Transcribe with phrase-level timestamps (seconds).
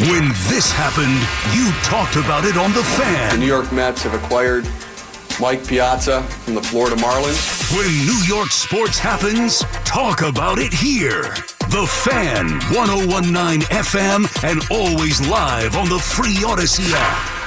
[0.00, 1.20] When this happened,
[1.54, 3.32] you talked about it on The Fan.
[3.32, 4.66] The New York Mets have acquired
[5.38, 7.76] Mike Piazza from the Florida Marlins.
[7.76, 11.22] When New York sports happens, talk about it here.
[11.70, 17.39] The Fan, 1019 FM, and always live on the free Audacy app.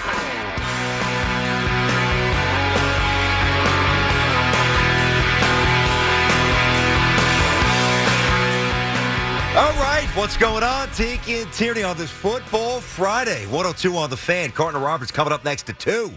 [10.23, 10.89] What's going on?
[10.91, 13.45] Tiki and Tierney on this Football Friday.
[13.47, 14.51] 102 on the fan.
[14.51, 16.09] Carton Roberts coming up next to 2.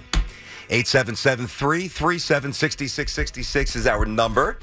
[0.71, 4.61] 877 337 6666 is our number.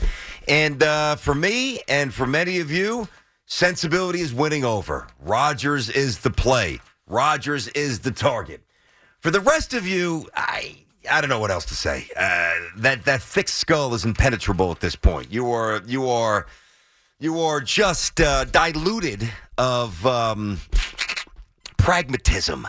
[0.47, 3.09] And uh, for me and for many of you,
[3.45, 5.07] sensibility is winning over.
[5.19, 8.63] Rodgers is the play, Rodgers is the target.
[9.19, 10.77] For the rest of you, I.
[11.11, 12.07] I don't know what else to say.
[12.15, 15.33] Uh, that that thick skull is impenetrable at this point.
[15.33, 16.47] You are you are
[17.23, 20.59] you are just uh, diluted of um,
[21.77, 22.67] pragmatism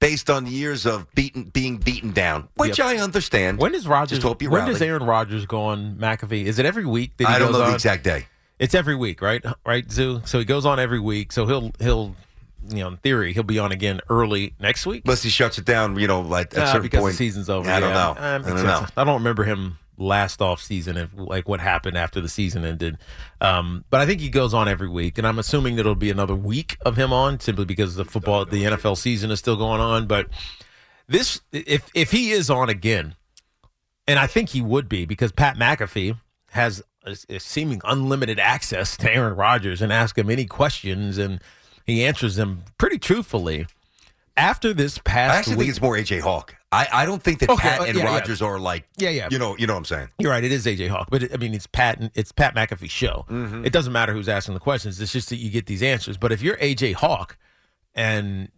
[0.00, 2.86] based on years of beaten, being beaten down, which Yep.
[2.86, 3.58] I understand.
[3.58, 4.18] When does Rodgers?
[4.18, 4.72] Just hope you when rally.
[4.72, 6.44] does Aaron Rodgers go on McAfee?
[6.44, 7.68] Is it every week that he I don't goes know on?
[7.70, 8.26] the exact day.
[8.58, 9.44] It's every week, right?
[9.66, 10.22] Right, Zoo.
[10.24, 11.32] So he goes on every week.
[11.32, 12.14] So he'll he'll
[12.68, 15.02] you know in theory he'll be on again early next week.
[15.04, 17.12] Unless he shuts it down, you know, like at Uh, certain because point.
[17.12, 17.68] the season's over.
[17.68, 17.94] I don't yeah.
[17.94, 18.10] know.
[18.10, 18.86] Um, I don't know.
[18.96, 22.98] I don't remember him last off season and like what happened after the season ended.
[23.40, 26.10] Um, but I think he goes on every week, and I'm assuming that it'll be
[26.10, 29.80] another week of him on simply because the football, the NFL season is still going
[29.80, 30.06] on.
[30.06, 30.28] But
[31.06, 33.14] this, if if he is on again,
[34.06, 36.18] and I think he would be because Pat McAfee
[36.50, 41.40] has a, a seeming unlimited access to Aaron Rodgers and ask him any questions, and
[41.86, 43.66] he answers them pretty truthfully.
[44.36, 46.56] After this I past actually week, think it's more AJ Hawk.
[46.72, 48.10] I, I don't think that Okay, Pat uh, and yeah, yeah.
[48.10, 49.28] Rodgers are like, Yeah, yeah.
[49.30, 50.08] you know, you know what I'm saying.
[50.18, 50.42] You're right.
[50.42, 52.10] It is AJ Hawk, but it, I mean, it's Pat.
[52.14, 53.26] It's Pat McAfee's show.
[53.30, 53.64] Mm-hmm.
[53.64, 55.00] It doesn't matter who's asking the questions.
[55.00, 56.16] It's just that you get these answers.
[56.16, 57.36] But if you're AJ Hawk
[57.94, 58.50] and,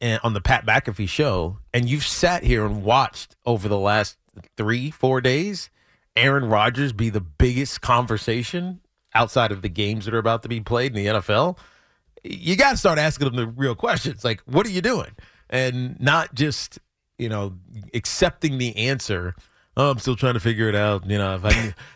[0.00, 4.16] and on the Pat McAfee show, and you've sat here and watched over the last
[4.56, 5.70] three, four days,
[6.16, 8.80] Aaron Rodgers be the biggest conversation
[9.14, 11.56] outside of the games that are about to be played in the NFL,
[12.24, 14.24] you got to start asking them the real questions.
[14.24, 15.10] Like, what are you doing?
[15.50, 16.78] And not just,
[17.18, 17.54] you know,
[17.92, 19.34] accepting the answer.
[19.76, 21.08] Oh, I'm still trying to figure it out.
[21.08, 21.50] You know, if I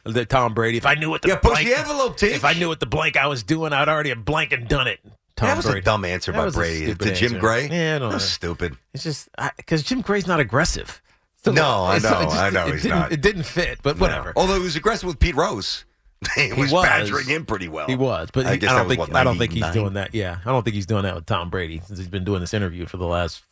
[0.05, 2.27] knew that Tom Brady, if I knew what the Yeah, push blank, the envelope, T.
[2.27, 4.87] if I knew what the blank I was doing, I'd already have blank and done
[4.87, 5.00] it.
[5.37, 5.81] Tom that was Brady.
[5.81, 7.39] a dumb answer That by Brady to Jim answer.
[7.39, 7.69] Gray.
[7.69, 8.77] Yeah, I don't That was stupid.
[8.93, 11.00] It's just because Jim Gray's not aggressive.
[11.45, 13.12] So, No, I know, it just- I know It he's didn't, not.
[13.12, 14.33] it didn't fit, but whatever.
[14.34, 15.84] Although he was aggressive with Pete Rose.
[16.34, 16.84] he was, was.
[16.84, 17.87] badgering him pretty well.
[17.87, 20.15] He was, but I he- I, don't think what, I don't think he's doing that.
[20.15, 22.53] Yeah, I don't think he's doing that with Tom Brady since he's been doing this
[22.55, 23.43] interview for the last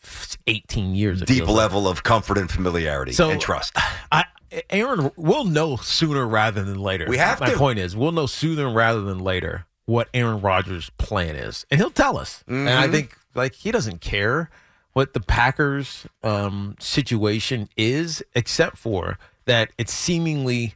[0.46, 1.20] eighteen years.
[1.20, 1.56] Deep feels like.
[1.56, 3.76] level of comfort and familiarity So- and trust.
[4.10, 4.24] I,
[4.70, 7.06] Aaron, we'll know sooner rather than later.
[7.08, 7.56] We have My to.
[7.56, 11.90] point is, we'll know sooner rather than later what Aaron Rodgers' plan is, and he'll
[11.90, 12.42] tell us.
[12.48, 12.78] And Mm-hmm.
[12.82, 14.50] I think like he doesn't care
[14.92, 20.74] what the Packers' um, situation is, except for that it's seemingly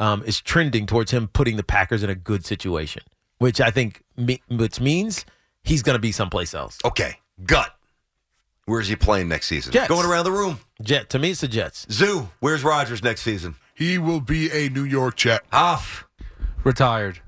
[0.00, 3.02] um, is trending towards him putting the Packers in a good situation,
[3.38, 5.24] which I think me- which means
[5.62, 6.78] he's going to be someplace else.
[6.84, 7.76] Okay, gut.
[8.66, 9.72] Where's he playing next season?
[9.72, 9.88] Jets.
[9.88, 10.58] Going around the room.
[10.82, 11.86] Jet to me, it's the Jets.
[11.90, 12.30] Zoo.
[12.40, 13.54] Where's Rodgers next season?
[13.74, 15.42] He will be a New York Jet.
[15.52, 16.06] Off.
[16.64, 17.20] Retired.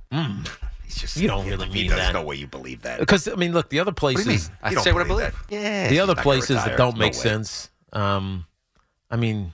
[0.84, 1.16] He's just.
[1.16, 2.12] You don't really he mean There's that.
[2.12, 3.00] no way you believe that.
[3.00, 4.38] Because I mean, look, the other What do you mean?
[4.38, 4.50] places.
[4.62, 5.48] I You don't say what I believe believe.
[5.48, 5.54] that.
[5.54, 5.88] Yeah.
[5.88, 6.68] the other places retire.
[6.70, 7.18] that don't make way.
[7.18, 7.70] sense.
[7.92, 8.46] Um,
[9.10, 9.52] I mean,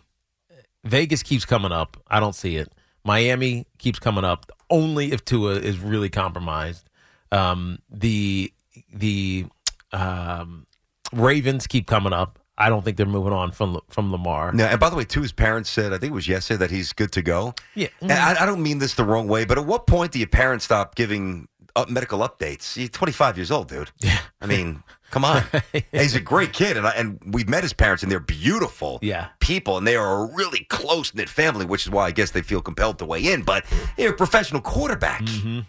[0.85, 1.97] Vegas keeps coming up.
[2.09, 2.71] I don't see it.
[3.09, 6.89] Miami keeps coming up only if Tua is really compromised.
[7.33, 8.53] Um, the
[8.93, 9.47] the
[9.93, 10.67] um,
[11.13, 12.39] Ravens keep coming up.
[12.59, 14.53] I don't think they're moving on from from Lamar.
[14.53, 16.71] Now, and by the way, too, his parents said, I think it was yesterday, that
[16.71, 17.55] he's good to go.
[17.75, 17.89] Yeah.
[18.03, 20.29] And I, I don't mean this the wrong way, but at what point do your
[20.29, 22.77] parents stop giving up medical updates?
[22.77, 23.91] You're 25 years old, dude.
[24.01, 24.19] Yeah.
[24.43, 25.43] I mean, come on.
[25.93, 29.29] he's a great kid, and I, and we've met his parents, and they're beautiful Yeah.
[29.41, 32.43] people, and they are a really close knit family, which is why I guess they
[32.43, 33.43] feel compelled to weigh in.
[33.43, 33.65] But
[33.97, 35.23] you're a professional quarterback.
[35.23, 35.61] Mm-hmm.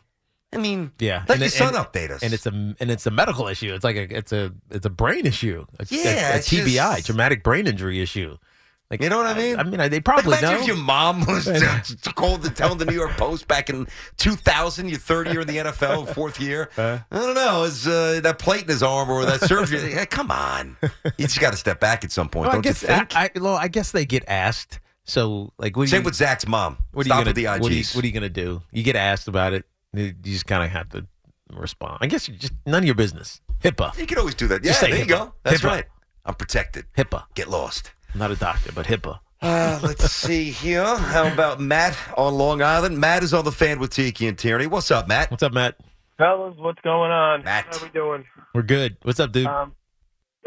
[0.52, 0.92] I mean.
[0.98, 2.24] Yeah, let and your it- son and- update us.
[2.24, 3.74] and it's a and it's a medical issue.
[3.74, 5.66] It's like a it's a it's a brain issue.
[5.80, 8.38] A, Yeah, a, a TBI, just- traumatic brain injury issue.
[8.90, 9.60] Like, You know what I mean?
[9.60, 10.50] I, mean, they probably Like, know.
[10.50, 11.46] imagine if your mom was
[12.16, 13.88] called to tell the New York Post back in
[14.18, 16.70] 2000, your third year in the NFL, fourth year.
[16.76, 17.64] I don't know.
[17.64, 19.94] Is uh, that plate in his arm or that surgery?
[19.94, 20.76] Yeah, come on.
[21.18, 23.16] You just got to step back at some point, Well, don't guess you think?
[23.16, 24.80] I, I, well, I guess they get asked.
[25.04, 26.78] So, like, what Same you, with Zach's mom.
[26.92, 27.60] what are you gonna.
[27.60, 28.62] What are you, what are you gonna do?
[28.72, 29.66] You get asked about it.
[29.94, 31.06] You just kind of have to
[31.52, 31.98] respond.
[32.02, 33.42] I guess you just none of your business.
[33.64, 33.98] HIPAA.
[33.98, 34.64] you can always do that.
[34.64, 35.34] Yeah, Just say there you go.
[35.44, 35.66] That's HIPAA.
[35.66, 35.86] right.
[36.26, 36.86] I'm protected.
[36.96, 37.24] HIPAA.
[37.34, 37.92] Get lost.
[38.14, 39.20] I'm not a doctor, but HIPAA.
[39.42, 40.84] Uh, let's see here.
[40.84, 43.00] How about Matt on Long Island?
[43.00, 44.68] Matt is on the fan with Tiki and Tierney.
[44.68, 45.32] What's up, Matt?
[45.32, 45.76] What's up, Matt?
[46.18, 47.44] Fellas, what's going on?
[47.44, 47.74] Matt.
[47.74, 48.26] How we doing?
[48.54, 48.98] We're good.
[49.04, 49.48] What's up, dude?
[49.48, 49.74] Um,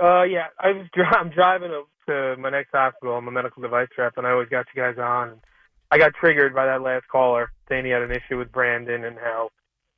[0.02, 3.14] uh, yeah, I was dri- I'm driving to, to my next hospital.
[3.16, 5.40] I'm a medical device rep, and I always got you guys on.
[5.90, 9.16] I got triggered by that last caller saying he had an issue with Brandon and
[9.18, 9.50] how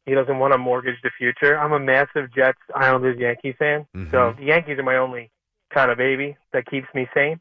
[0.06, 1.58] he doesn't want to mortgage the future.
[1.58, 5.30] I'm a massive Jets, Islanders, Yankees fan, so the Yankees are my only
[5.72, 7.40] kind of baby that keeps me sane.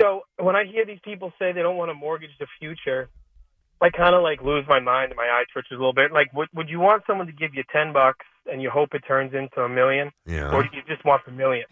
[0.00, 3.08] So when I hear these people say they don't want to mortgage the future,
[3.80, 6.12] I kind of like lose my mind and my eye twitches a little bit.
[6.12, 9.02] Like, would would you want someone to give you ten bucks and you hope it
[9.06, 10.52] turns into a million, Yeah.
[10.52, 11.66] or do you just want the million?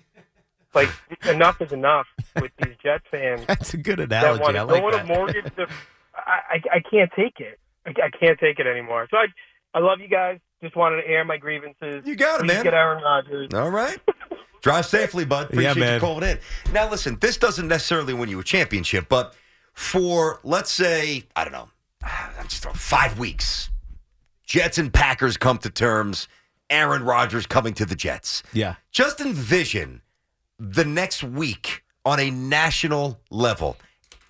[0.75, 0.91] Like,
[1.27, 2.07] enough is enough
[2.41, 4.43] with these Jets fans That's a good that analogy.
[4.43, 5.67] want I like want to mortgage the.
[6.15, 7.59] I, I I can't take it.
[7.87, 9.07] I, I can't take it anymore.
[9.11, 9.27] So I
[9.73, 10.39] I love you guys.
[10.63, 12.03] Just wanted to air my grievances.
[12.07, 12.65] You got it, Please man.
[12.65, 13.53] Get Aaron Rodgers.
[13.55, 13.99] All right.
[14.63, 15.49] Drive safely, bud.
[15.53, 16.39] Yeah, Appreciate you calling in.
[16.73, 19.35] Now, listen, this doesn't necessarily win you a championship, but
[19.73, 21.69] for, let's say, I don't know,
[22.03, 23.71] I'm just throwing five weeks,
[24.45, 26.29] Jets and Packers come to terms,
[26.71, 28.43] Aaron Rodgers coming to the Jets.
[28.53, 28.77] Yeah.
[28.91, 30.03] Just envision
[30.59, 33.77] the next week on a national level.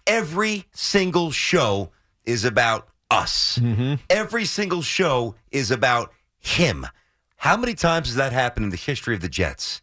[0.07, 1.91] Every single show
[2.25, 3.59] is about us.
[3.59, 3.95] Mm-hmm.
[4.11, 6.87] Every single show is about him.
[7.37, 9.83] How many times has that happened in the history of the Jets?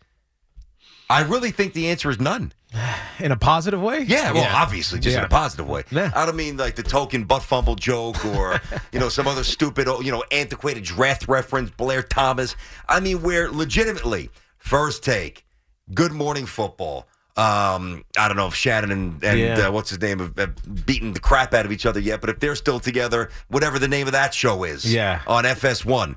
[1.10, 2.54] I really think the answer is none.
[3.20, 4.02] In a positive way?
[4.02, 5.84] Yeah, well, obviously, just in a positive way.
[5.92, 6.12] Yeah.
[6.16, 8.60] I don't mean like the token butt fumble joke or
[8.92, 12.56] you know some other stupid, you know, antiquated draft reference, Blair Thomas.
[12.90, 15.46] I mean, where legitimately first take,
[15.94, 17.08] Good Morning Football.
[17.38, 19.68] Um, I don't know if Shannon and, and Yeah.
[19.68, 22.30] uh, what's his name have, have beaten the crap out of each other yet, but
[22.30, 25.22] if they're still together, whatever the name of that show is, Yeah.
[25.28, 26.16] on FS1,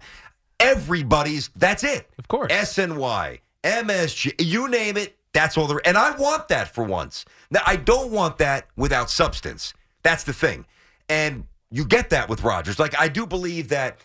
[0.61, 2.09] everybody's that's it.
[2.19, 2.53] Of course.
[2.53, 5.81] SNY, MSG, you name it, that's all there.
[5.85, 7.25] And I want that for once.
[7.51, 9.75] Now, I don't want that without substance.
[10.03, 10.65] That's the thing.
[11.09, 12.79] And you get that with Rodgers.
[12.79, 13.99] Like, I do believe that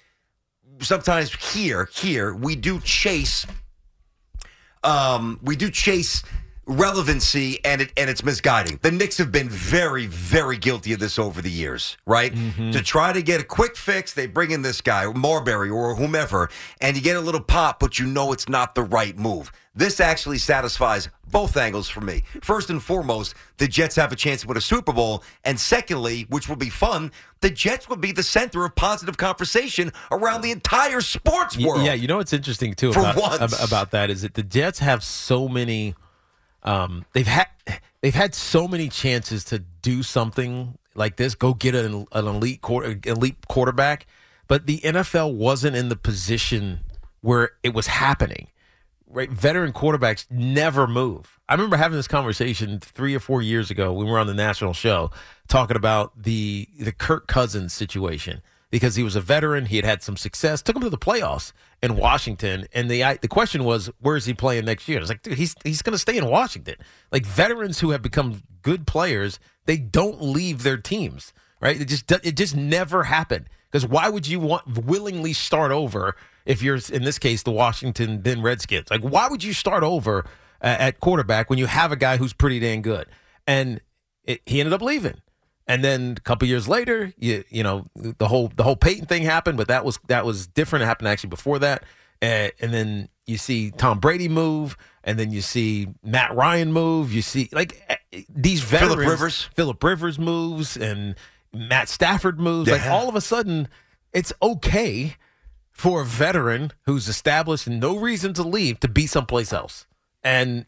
[0.79, 3.45] sometimes here, here, we do chase,
[4.83, 6.23] um, we do chase
[6.71, 8.79] relevancy and it and it's misguiding.
[8.81, 12.33] The Knicks have been very, very guilty of this over the years, right?
[12.33, 12.71] Mm-hmm.
[12.71, 16.49] To try to get a quick fix, they bring in this guy, Marbury or whomever,
[16.79, 19.51] and you get a little pop, but you know it's not the right move.
[19.73, 22.23] This actually satisfies both angles for me.
[22.41, 25.23] First and foremost, the Jets have a chance to win a Super Bowl.
[25.45, 29.93] And secondly, which will be fun, the Jets will be the center of positive conversation
[30.11, 31.85] around the entire sports world.
[31.85, 33.63] Yeah, you know what's interesting too about, once.
[33.63, 35.95] about that is that the Jets have so many.
[36.63, 37.47] Um, they've had
[38.01, 42.61] they've had so many chances to do something like this, go get an, an elite
[42.61, 44.07] quarter, elite quarterback,
[44.47, 46.81] but the NFL wasn't in the position
[47.21, 48.47] where it was happening.
[49.13, 51.37] Right, veteran quarterbacks never move.
[51.49, 54.33] I remember having this conversation three or four years ago when we were on the
[54.33, 55.11] national show
[55.49, 60.01] talking about the the Kirk Cousins situation because he was a veteran, he had had
[60.01, 61.51] some success, took him to the playoffs
[61.83, 64.99] in Washington, and the I, the question was where is he playing next year?
[64.99, 66.75] It's like dude, he's he's going to stay in Washington.
[67.11, 71.33] Like veterans who have become good players, they don't leave their teams.
[71.59, 71.79] Right?
[71.79, 73.47] It just it just never happened.
[73.69, 76.15] Because why would you want willingly start over
[76.45, 78.89] if you're in this case the Washington then Redskins?
[78.89, 80.25] Like why would you start over
[80.61, 83.07] at quarterback when you have a guy who's pretty dang good?
[83.45, 83.81] And
[84.23, 85.21] it, he ended up leaving.
[85.67, 89.23] And then a couple years later, you you know the whole the whole Peyton thing
[89.23, 90.83] happened, but that was that was different.
[90.83, 91.83] It happened actually before that.
[92.21, 97.13] Uh, and then you see Tom Brady move, and then you see Matt Ryan move.
[97.13, 99.49] You see like eh, these veterans, Philip Rivers.
[99.55, 101.15] Philip Rivers moves, and
[101.53, 102.69] Matt Stafford moves.
[102.69, 103.67] Like all of a sudden,
[104.13, 105.15] it's okay
[105.71, 109.87] for a veteran who's established and no reason to leave to be someplace else.
[110.23, 110.65] And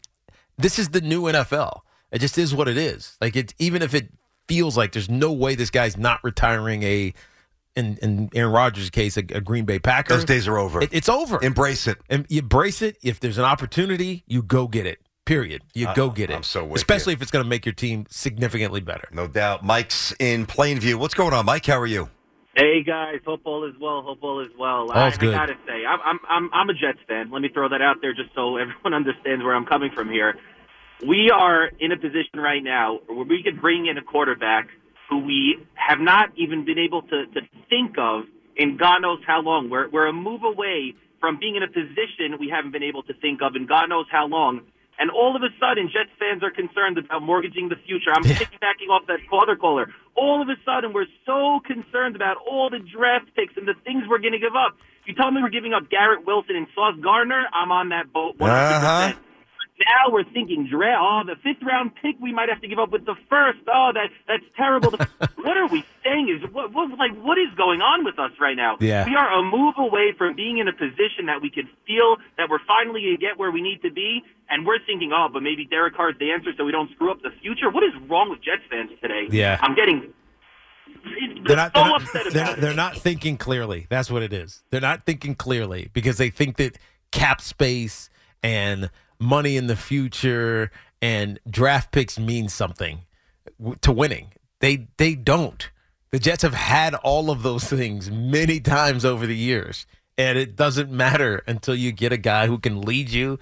[0.58, 1.80] this is the new NFL.
[2.10, 3.16] It just is what it is.
[3.20, 4.08] Like it, even if it
[4.48, 7.14] feels like there's no way this guy's not retiring a,
[7.76, 10.14] in, in Aaron Rodgers' case, a, a Green Bay Packer.
[10.14, 10.82] Those days are over.
[10.82, 11.42] It, it's over.
[11.42, 11.98] Embrace it.
[12.08, 12.96] and embrace it.
[13.02, 15.00] If there's an opportunity, you go get it.
[15.24, 15.62] Period.
[15.72, 16.34] You go get it.
[16.34, 19.08] I'm so with Especially if it's going to make your team significantly better.
[19.10, 19.64] No doubt.
[19.64, 20.96] Mike's in Plainview.
[20.96, 21.64] What's going on, Mike?
[21.64, 22.10] How are you?
[22.56, 24.02] Hey guys, hope all is well.
[24.02, 24.92] Hope all is well.
[24.92, 25.34] All's I, good.
[25.34, 27.28] I gotta say, I'm, I'm I'm I'm a Jets fan.
[27.32, 30.36] Let me throw that out there just so everyone understands where I'm coming from here.
[31.02, 34.68] We are in a position right now where we could bring in a quarterback
[35.08, 38.24] who we have not even been able to, to think of
[38.56, 39.68] in God knows how long.
[39.68, 43.14] We're, we're a move away from being in a position we haven't been able to
[43.14, 44.60] think of in God knows how long.
[44.98, 48.10] And all of a sudden, Jets fans are concerned about mortgaging the future.
[48.14, 49.88] I'm piggybacking off that other caller.
[50.14, 54.04] All of a sudden, we're so concerned about all the draft picks and the things
[54.08, 54.76] we're going to give up.
[55.04, 58.38] You tell me we're giving up Garrett Wilson and Sauce Gardner, I'm on that boat
[58.38, 58.48] 100%.
[58.48, 59.12] Uh-huh.
[59.78, 61.02] Now we're thinking draft.
[61.02, 63.58] Oh, the fifth round pick we might have to give up with the first.
[63.66, 64.92] Oh, that that's terrible.
[65.42, 66.30] what are we saying?
[66.30, 68.76] Is what, what like what is going on with us right now?
[68.78, 69.04] Yeah.
[69.04, 72.48] we are a move away from being in a position that we could feel that
[72.48, 75.42] we're finally going to get where we need to be, and we're thinking, oh, but
[75.42, 77.68] maybe Derek Carr's the answer, so we don't screw up the future.
[77.68, 79.26] What is wrong with Jets fans today?
[79.30, 79.58] Yeah.
[79.60, 80.12] I'm getting.
[81.44, 83.86] They're not, so they're, not, upset they're, they're not thinking clearly.
[83.90, 84.62] That's what it is.
[84.70, 86.78] They're not thinking clearly because they think that
[87.10, 88.08] cap space
[88.42, 93.00] and money in the future and draft picks mean something
[93.80, 94.32] to winning.
[94.60, 95.70] They they don't.
[96.10, 100.56] The Jets have had all of those things many times over the years, and it
[100.56, 103.38] doesn't matter until you get a guy who can lead you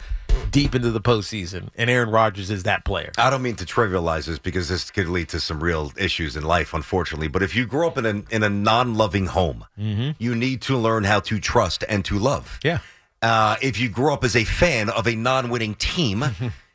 [0.50, 1.68] deep into the postseason.
[1.76, 3.12] And Aaron Rodgers is that player.
[3.18, 6.44] I don't mean to trivialize this because this could lead to some real issues in
[6.44, 7.28] life, unfortunately.
[7.28, 10.10] But if you grew up in a in a non loving home, mm-hmm.
[10.18, 12.58] you need to learn how to trust and to love.
[12.62, 12.78] Yeah.
[13.22, 16.24] Uh, if you grew up as a fan of a non winning team,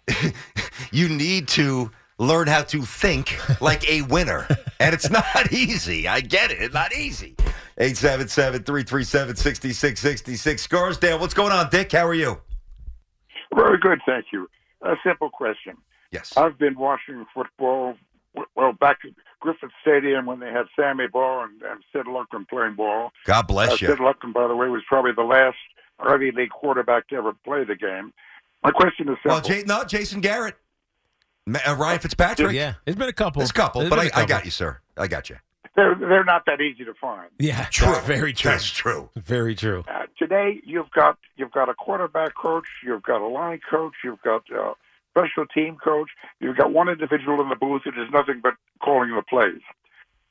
[0.91, 4.47] you need to learn how to think like a winner.
[4.79, 6.07] and it's not easy.
[6.07, 6.61] I get it.
[6.61, 7.35] It's not easy.
[7.79, 10.61] 877 337 6666.
[10.61, 11.91] Scarsdale, what's going on, Dick?
[11.91, 12.39] How are you?
[13.53, 14.49] Very good, thank you.
[14.81, 15.77] A simple question.
[16.11, 16.33] Yes.
[16.37, 17.95] I've been watching football,
[18.55, 22.75] well, back at Griffith Stadium when they had Sammy Baugh and, and Sid Luckman playing
[22.75, 23.11] ball.
[23.25, 23.87] God Uh, bless you.
[23.89, 25.57] Sid Luckman, by the way, was probably the last
[25.99, 28.13] Ivy League quarterback to ever play the game.
[28.63, 29.31] My question is simple.
[29.31, 30.55] Well, Jay, no, Jason Garrett.
[31.45, 32.53] Ma- uh, Ryan Fitzpatrick.
[32.53, 32.73] Yeah.
[32.85, 33.39] There's been a couple.
[33.39, 34.79] There's a couple, There's but been I, a I got you, sir.
[34.97, 35.37] I got you.
[35.75, 37.29] they're, they're not that easy to find.
[37.39, 37.87] Yeah, True.
[37.93, 38.51] that's very true.
[38.51, 39.09] That's true.
[39.15, 39.85] Very true.
[39.87, 44.21] Uh, today, you've got you've got a quarterback coach, you've got a line coach, you've
[44.23, 44.73] got a
[45.11, 49.15] special team coach, you've got one individual in the booth that is nothing but calling
[49.15, 49.61] the plays.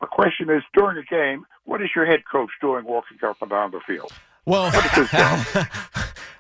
[0.01, 3.51] My question is, during a game, what is your head coach doing walking up and
[3.51, 4.13] down the field?
[4.47, 4.71] Well.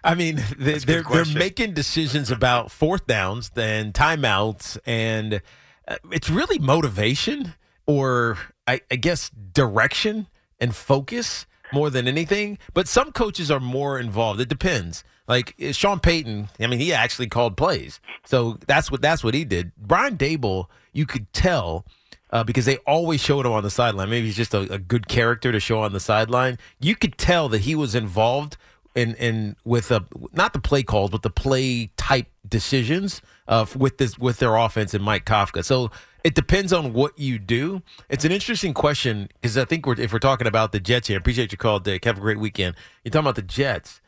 [0.05, 4.79] I mean, they, That's a good they're they're making decisions about fourth downs and timeouts,
[4.87, 5.43] and
[5.89, 7.55] uh, it's really motivation
[7.87, 10.29] or I, I guess direction
[10.61, 12.59] and focus more than anything.
[12.73, 14.41] But some coaches are more involved.
[14.41, 15.03] It depends.
[15.27, 19.35] Like uh, Sean Payton, I mean, he actually called plays, so that's what that's what
[19.35, 19.73] he did.
[19.77, 21.85] Brian Daboll, you could tell
[22.31, 24.11] uh, because they always showed him on the sideline.
[24.11, 26.59] Maybe he's just a, a good character to show on the sideline.
[26.81, 28.57] You could tell that he was involved
[28.95, 33.99] in in with a, not the play calls, but the play type decisions uh, with
[33.99, 35.65] this with their offense and Mike Kafka.
[35.65, 35.91] So
[36.25, 37.83] it depends on what you do.
[38.09, 41.19] It's an interesting question because I think we're, if we're talking about the Jets here,
[41.19, 42.05] appreciate your call, Dick.
[42.05, 42.75] Have a great weekend.
[43.05, 44.01] You're talking about the Jets.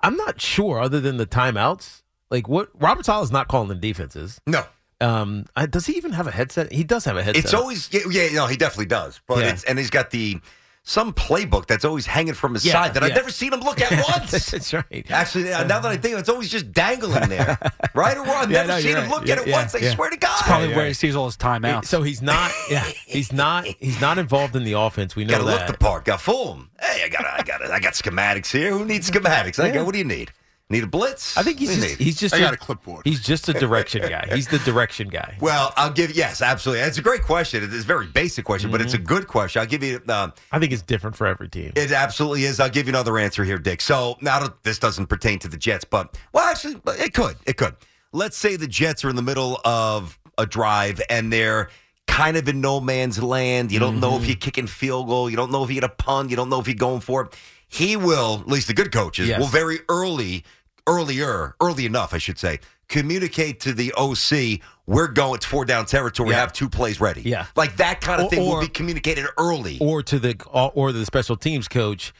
[0.00, 2.02] I'm not sure, other than the timeouts.
[2.30, 4.40] Like what Robert Saleh's not calling the defenses.
[4.46, 4.66] No.
[5.00, 6.72] Um, I, does he even have a headset?
[6.72, 7.44] He does have a headset.
[7.44, 9.20] It's always yeah, yeah, no, he definitely does.
[9.26, 9.50] But Yeah.
[9.52, 10.40] it's and he's got the
[10.82, 13.78] some playbook that's always hanging from his Yeah, side that I've never seen him look
[13.80, 14.50] at once.
[14.50, 15.06] That's right.
[15.10, 17.58] Actually, uh, now that I think of it, it's always just dangling there,
[17.94, 18.36] right or wrong.
[18.44, 19.10] I've Yeah, never no, seen you're him right.
[19.20, 19.74] look Yeah, at it yeah, once.
[19.74, 19.94] I yeah.
[19.94, 20.40] swear to God.
[20.44, 20.88] Probably Yeah, where right.
[20.88, 21.84] he sees all his timeouts.
[21.84, 22.52] So he's not.
[22.70, 23.66] Yeah, he's not.
[23.66, 25.14] He's not involved in the offense.
[25.14, 25.50] We know Got to that.
[25.52, 26.06] look the part.
[26.06, 26.70] Got fool him.
[26.80, 28.70] Hey, I got, I got, I got schematics here.
[28.70, 29.62] Who needs schematics?
[29.62, 29.74] I Yeah.
[29.74, 29.84] go.
[29.84, 30.32] What do you need?
[30.70, 31.34] Need a blitz?
[31.38, 33.06] I think he's What do you just, he's just I a, got a clipboard.
[33.06, 34.28] He's just a direction guy.
[34.34, 35.38] He's the direction guy.
[35.40, 36.84] Well, I'll give yes, absolutely.
[36.84, 37.64] It's a great question.
[37.64, 39.02] It's a very basic question, but it's Mm-hmm.
[39.02, 39.60] a good question.
[39.60, 40.00] I'll give you.
[40.06, 41.72] Uh, I think it's different for every team.
[41.74, 42.60] It absolutely is.
[42.60, 43.80] I'll give you another answer here, Dick.
[43.80, 47.36] So now this doesn't pertain to the Jets, but well, actually, it could.
[47.46, 47.74] It could.
[48.12, 51.70] Let's say the Jets are in the middle of a drive and they're
[52.06, 53.72] kind of in no man's land.
[53.72, 54.22] You don't know Mm-hmm.
[54.24, 55.30] if you're kicking field goal.
[55.30, 56.28] You don't know if you get a punt.
[56.28, 57.36] You don't know if you're going for it.
[57.70, 59.38] He will, at least the good coaches, Yes.
[59.38, 60.42] will very early,
[60.88, 65.84] earlier, early enough, I should say, communicate to the OC, we're going, it's four down
[65.86, 66.36] territory, Yeah.
[66.40, 67.20] have two plays ready.
[67.22, 67.46] Yeah.
[67.54, 69.78] Like that kind of Or- thing will be communicated early.
[69.80, 70.34] Or to the
[70.74, 72.12] or the special teams coach.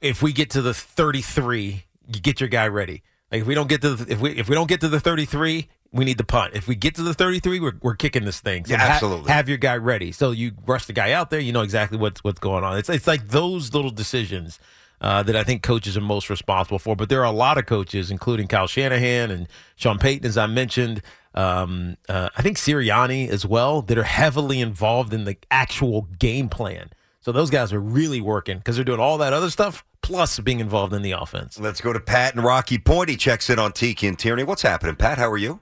[0.00, 3.02] If we get to the 33, you get your guy ready.
[3.32, 5.00] Like if we don't get to the, if we if we don't get to the
[5.00, 6.54] 33, we need the punt.
[6.54, 8.64] If we get to the 33, we're, we're kicking this thing.
[8.64, 9.32] So Yeah, ha- absolutely.
[9.32, 10.12] have your guy ready.
[10.12, 11.40] So you rush the guy out there.
[11.40, 12.78] You know exactly what's what's going on.
[12.78, 14.60] It's it's like those little decisions
[15.00, 16.96] uh, that I think coaches are most responsible for.
[16.96, 20.46] But there are a lot of coaches, including Kyle Shanahan and Sean Payton, as I
[20.46, 21.02] mentioned.
[21.34, 26.48] Um, uh, I think Sirianni as well, that are heavily involved in the actual game
[26.48, 26.90] plan.
[27.20, 30.60] So those guys are really working because they're doing all that other stuff plus being
[30.60, 31.58] involved in the offense.
[31.58, 33.10] Let's go to Pat and Rocky Point.
[33.10, 34.44] He checks in on Tiki and Tierney.
[34.44, 35.18] What's happening, Pat?
[35.18, 35.60] How are you?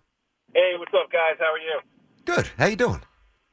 [0.54, 1.36] Hey, what's up, guys.
[1.38, 1.80] How are you?
[2.24, 2.50] Good.
[2.58, 3.02] How you doing?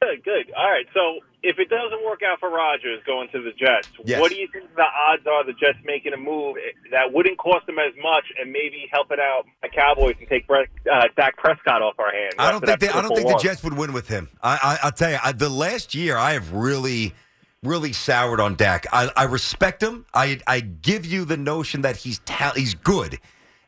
[0.02, 0.54] Good, good.
[0.56, 0.86] All right.
[0.94, 4.22] So if it doesn't work out for Rodgers going to the Jets, Yes.
[4.22, 6.56] what do you think the odds are the Jets making a move
[6.92, 10.68] that wouldn't cost them as much and maybe helping out the Cowboys and take Brett,
[10.92, 12.36] uh, Dak Prescott off our hands?
[12.40, 13.44] I don't think they, I don't triple think the?
[13.44, 14.30] Jets would win with him.
[14.42, 17.14] I, I I'll tell you, I, the last year I have really,
[17.62, 18.86] really soured on Dak.
[18.94, 20.06] I, I respect him.
[20.14, 23.20] I I give you the notion that he's ta- he's good,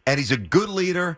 [0.08, 1.17] and he's a good leader.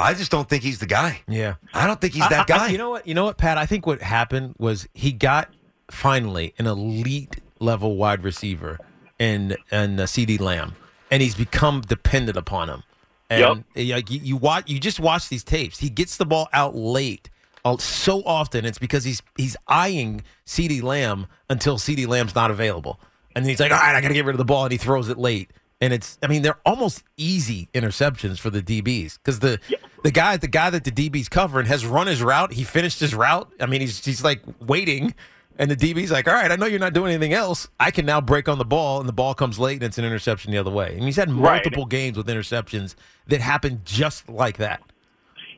[0.00, 1.22] I just don't think he's the guy.
[1.26, 1.56] Yeah.
[1.74, 2.68] I don't think he's I- that I- guy.
[2.68, 3.06] you know what?
[3.06, 3.58] You know what, Pat?
[3.58, 5.52] I think what happened was he got
[5.90, 8.78] finally an elite level wide receiver
[9.18, 10.74] in in uh, CeeDee Lamb,
[11.10, 12.82] and he's become dependent upon him.
[13.30, 13.40] And
[13.76, 15.78] uh, like you, you watch, you just watch these tapes.
[15.78, 17.28] He gets the ball out late.
[17.64, 22.98] uh, So often, it's because he's he's eyeing CeeDee Lamb until CeeDee Lamb's not available,
[23.34, 24.78] and he's like, "All right, I got to get rid of the ball," and he
[24.78, 25.50] throws it late.
[25.80, 29.60] And it's, I mean, they're almost easy interceptions for the DBs because the
[30.02, 32.52] the guy the guy that the DB's covering has run his route.
[32.54, 33.48] He finished his route.
[33.60, 35.14] I mean, he's he's like waiting,
[35.58, 37.68] and the DB's like, "All right, I know you're not doing anything else.
[37.78, 40.04] I can now break on the ball, and the ball comes late, and it's an
[40.04, 41.54] interception the other way." And he's had Right.
[41.64, 42.94] multiple games with interceptions
[43.26, 44.80] that happen just like that.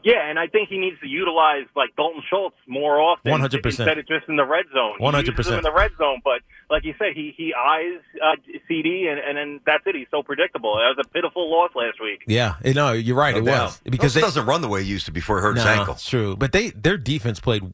[0.03, 3.67] Yeah, and I think he needs to utilize like Dalton Schultz more often 100%.
[3.67, 4.97] instead of just in the red zone.
[4.99, 5.59] 100%.
[5.59, 6.41] in the red zone, but
[6.71, 8.37] like you said, he he eyes uh,
[8.71, 9.95] CeeDee, and, and then that's it.
[9.95, 10.73] He's so predictable.
[10.77, 12.23] That was a pitiful loss last week.
[12.27, 13.35] Yeah, you know, you're right.
[13.35, 13.65] No it doubt.
[13.65, 15.67] was because he they, doesn't run the way he used to before he hurt his
[15.67, 15.93] ankle.
[15.95, 17.71] It's true, but they their defense played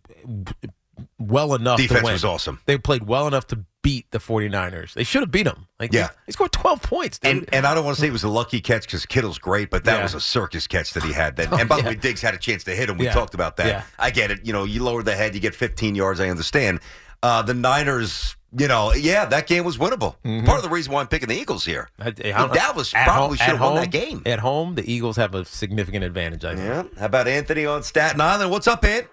[1.19, 1.79] well enough.
[1.79, 2.13] Defense to win.
[2.15, 2.61] was awesome.
[2.67, 4.95] They played well enough to beat the 49ers.
[4.95, 5.67] They should have beat them.
[5.79, 6.09] Like, Yeah.
[6.09, 7.19] they, they scored 12 points.
[7.19, 7.37] Dude.
[7.37, 9.71] And and I don't want to say it was a lucky catch because Kittle's great,
[9.71, 10.03] but that Yeah.
[10.03, 11.37] was a circus catch that he had.
[11.37, 11.89] Then, and by the Yeah.
[11.91, 12.99] way, Diggs had a chance to hit him.
[12.99, 13.13] We Yeah.
[13.15, 13.85] talked about that.
[13.99, 14.41] I get it.
[14.45, 16.19] You know, you lower the head, you get 15 yards.
[16.21, 16.81] I understand.
[17.23, 20.17] Uh, the Niners, you know, yeah, that game was winnable.
[20.45, 21.89] Part of the reason why I'm picking the Eagles here.
[22.01, 22.13] I- I-
[22.49, 24.23] Dallas probably home- should have won home- that game.
[24.27, 26.45] At home, the Eagles have a significant advantage.
[26.45, 26.67] I think.
[26.69, 26.83] Yeah.
[26.99, 28.51] How about Anthony on Staten Island?
[28.51, 29.07] What's up, Ant?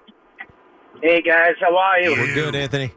[1.03, 2.11] Hey guys, how are you?
[2.11, 2.93] We're good, Anthony.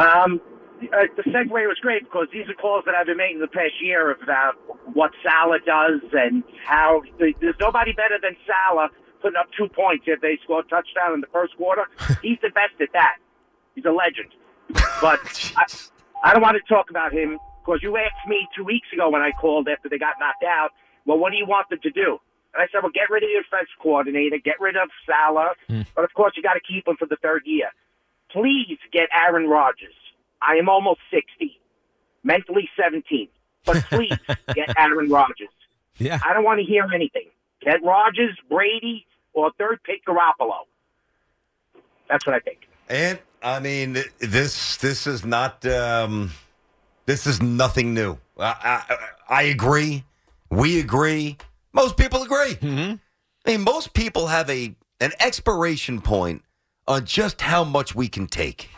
[0.00, 0.40] Um,
[0.80, 3.74] uh, the segue was great because these are calls that I've been making the past
[3.82, 4.54] year about
[4.94, 10.22] what Saleh does and how there's nobody better than Saleh putting up two points if
[10.22, 11.84] they score a touchdown in the first quarter.
[12.22, 13.16] He's the best at that.
[13.74, 14.32] He's a legend.
[15.02, 15.20] But
[15.58, 15.66] I,
[16.24, 19.20] I don't want to talk about him because you asked me two weeks ago when
[19.20, 20.70] I called after they got knocked out.
[21.04, 22.20] Well, what do you want them to do?
[22.54, 25.56] And I said, well, get rid of your defense coordinator, get rid of Saleh,
[25.94, 27.68] but of course you got to keep him for the third year.
[28.32, 29.94] Please get Aaron Rodgers.
[30.42, 31.60] I am almost 60,
[32.24, 33.28] mentally 17,
[33.64, 34.18] but please
[34.54, 35.48] get Aaron Rodgers.
[35.98, 36.18] Yeah.
[36.24, 37.26] I don't want to hear anything.
[37.60, 40.64] Get Rodgers, Brady, or third pick Garoppolo.
[42.08, 42.68] That's what I think.
[42.88, 46.32] And I mean, this this is not um,
[47.06, 48.18] this is nothing new.
[48.38, 48.96] I, I,
[49.28, 50.04] I agree.
[50.50, 51.36] We agree.
[51.72, 52.54] Most people agree.
[52.54, 52.94] Mm-hmm.
[53.46, 56.42] I mean, most people have a an expiration point
[56.86, 58.68] on just how much we can take.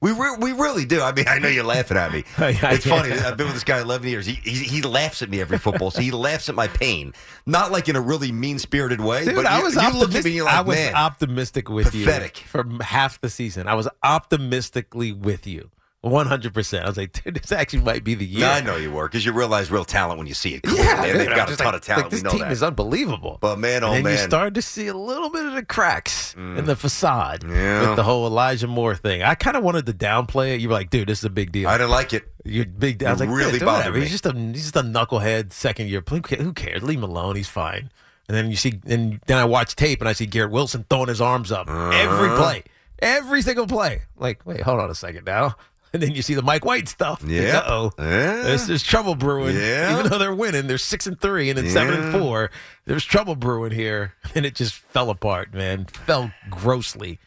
[0.00, 1.00] We re- we really do.
[1.00, 2.24] I mean, I know you're laughing at me.
[2.38, 3.12] It's funny.
[3.12, 4.26] I've been with this guy 11 years.
[4.26, 5.92] He, he he laughs at me every football.
[5.92, 7.14] So he laughs at my pain,
[7.46, 9.24] not like in a really mean spirited way.
[9.24, 10.24] Dude, but I you, was you optimistic.
[10.24, 12.40] me you're like, I was optimistic with pathetic.
[12.40, 13.68] you for half the season.
[13.68, 15.70] I was optimistically with you,
[16.02, 16.84] one hundred percent.
[16.84, 18.40] I was like, dude, this actually might be the year.
[18.40, 20.62] Yeah, I know you were because you realize real talent when you see it.
[20.64, 20.82] Clearly.
[20.84, 22.04] Yeah, and they've got a ton like- of talent.
[22.06, 22.52] Like, this we know team that.
[22.52, 23.38] is unbelievable.
[23.40, 26.34] But man, oh and man, you started to see a little bit of the cracks
[26.34, 27.86] in the facade Yeah.
[27.88, 29.22] with the whole Elijah Moore thing.
[29.22, 30.60] I kind of wanted to downplay it.
[30.60, 31.68] You were like, dude, this is a big deal.
[31.68, 32.24] I didn't like it.
[32.44, 33.04] You're big.
[33.04, 34.00] I was like, really dude, bothered me.
[34.00, 36.02] He's just a he's just a knucklehead second year.
[36.08, 36.82] Who Who cares?
[36.82, 37.36] Leave him alone.
[37.36, 37.90] He's fine.
[38.28, 41.08] And then you see, and then I watch tape and I see Garrett Wilson throwing
[41.08, 42.36] his arms up every Uh-huh.
[42.36, 42.62] play,
[43.00, 44.02] every single play.
[44.16, 45.56] Like, wait, hold on a second now.
[45.92, 47.22] And then you see the Mike White stuff.
[47.32, 47.58] Yeah.
[47.58, 47.92] Uh oh.
[47.98, 48.42] Yeah.
[48.42, 49.56] There's, there's trouble brewing.
[49.56, 49.98] Yeah.
[49.98, 52.50] Even though they're winning, they're six and three and then seven and four.
[52.84, 55.86] There's trouble brewing here, and it just fell apart, man.
[55.86, 57.18] Fell grossly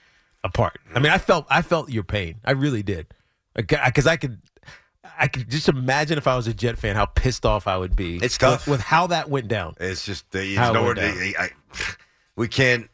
[0.43, 0.79] apart.
[0.93, 2.35] I mean, I felt I felt your pain.
[2.45, 3.07] I really did,
[3.55, 4.39] because I could.
[5.17, 7.95] I could just imagine if I was a Jet fan, how pissed off I would
[7.95, 8.17] be.
[8.17, 8.67] It's tough.
[8.67, 9.75] with, with how that went down.
[9.79, 11.49] It's just it's How it nowhere went to, I,
[12.35, 12.89] we can't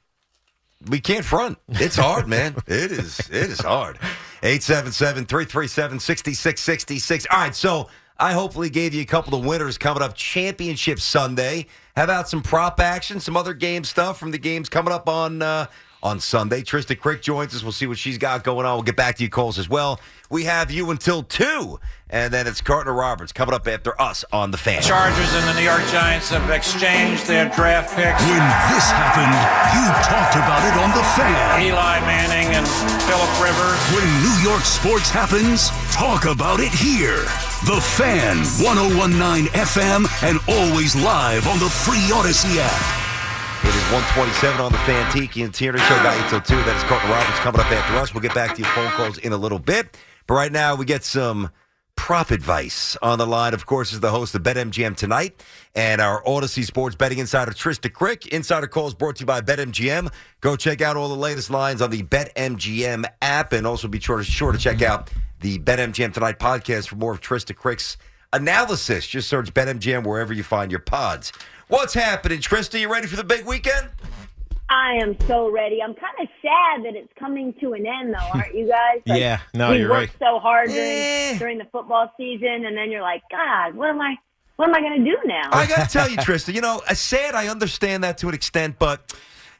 [0.87, 1.57] we can't front.
[1.67, 2.55] It's hard, man.
[2.67, 3.97] It is it is hard.
[4.41, 7.27] 877-337-6666.
[7.29, 11.67] All right, so I hopefully gave you a couple of winners coming up championship Sunday.
[11.95, 15.41] How about some prop action, some other game stuff from the games coming up on
[15.41, 15.65] uh,
[16.03, 16.61] on Sunday.
[16.61, 17.63] Trysta Krick joins us.
[17.63, 18.75] We'll see what she's got going on.
[18.75, 19.99] We'll get back to you, Coles, as well.
[20.29, 24.51] We have you until 2, and then it's Carton Roberts coming up after us on
[24.51, 24.81] The Fan.
[24.81, 28.21] Chargers and the New York Giants have exchanged their draft picks.
[28.23, 29.35] When this happened,
[29.75, 31.61] you talked about it on The Fan.
[31.61, 32.67] Eli Manning and
[33.03, 33.79] Philip Rivers.
[33.91, 37.25] When New York sports happens, talk about it here.
[37.67, 43.00] The Fan, 1019 FM, and always live on the free Audacy app.
[43.63, 45.11] It is 127 on the fan.
[45.11, 46.55] Tiki and Tierney show got you till 2.
[46.63, 48.13] That is Carton Roberts coming up after us.
[48.13, 49.97] We'll get back to your phone calls in a little bit.
[50.25, 51.51] But right now, we get some
[51.95, 53.53] prop advice on the line.
[53.53, 55.45] Of course, is the host of BetMGM tonight
[55.75, 58.27] and our Audacy Sports betting insider, Trysta Krick.
[58.29, 60.11] Insider calls brought to you by BetMGM.
[60.41, 64.17] Go check out all the latest lines on the BetMGM app and also be sure
[64.17, 67.97] to, sure to check out the BetMGM Tonight podcast for more of Trysta Krick's
[68.33, 69.05] analysis.
[69.07, 71.31] Just search BetMGM wherever you find your pods.
[71.71, 72.77] What's happening, Trysta?
[72.81, 73.87] You ready for the big weekend?
[74.69, 75.79] I am so ready.
[75.81, 79.01] I'm kind of sad that it's coming to an end, though, aren't you guys?
[79.05, 80.19] Like, yeah, no, you're worked right.
[80.33, 81.37] so hard during, Eh.
[81.37, 84.17] during the football season, and then you're like, God, what am I?
[84.57, 85.49] What am I going to do now?
[85.53, 88.33] I got to tell you, Trysta, you know, I sad I understand that to an
[88.35, 89.15] extent, but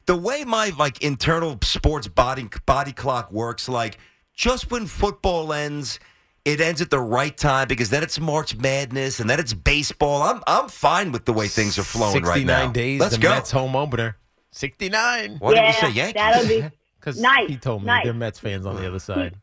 [0.06, 4.00] the way my like internal sports body body clock works, like
[4.36, 5.98] just when football ends,
[6.46, 10.22] it ends at the right time because then it's March Madness and then it's baseball.
[10.24, 12.62] I'm I'm fine with the way things are flowing right now.
[12.64, 13.30] 69 days, Let's the go.
[13.30, 14.18] Mets home opener.
[14.52, 15.38] 69.
[15.40, 16.14] Why did you Yeah, say Yankees?
[16.16, 16.64] that'll be
[17.00, 18.04] Because Nice, he told me nice.
[18.04, 19.36] they're Mets fans on the other side.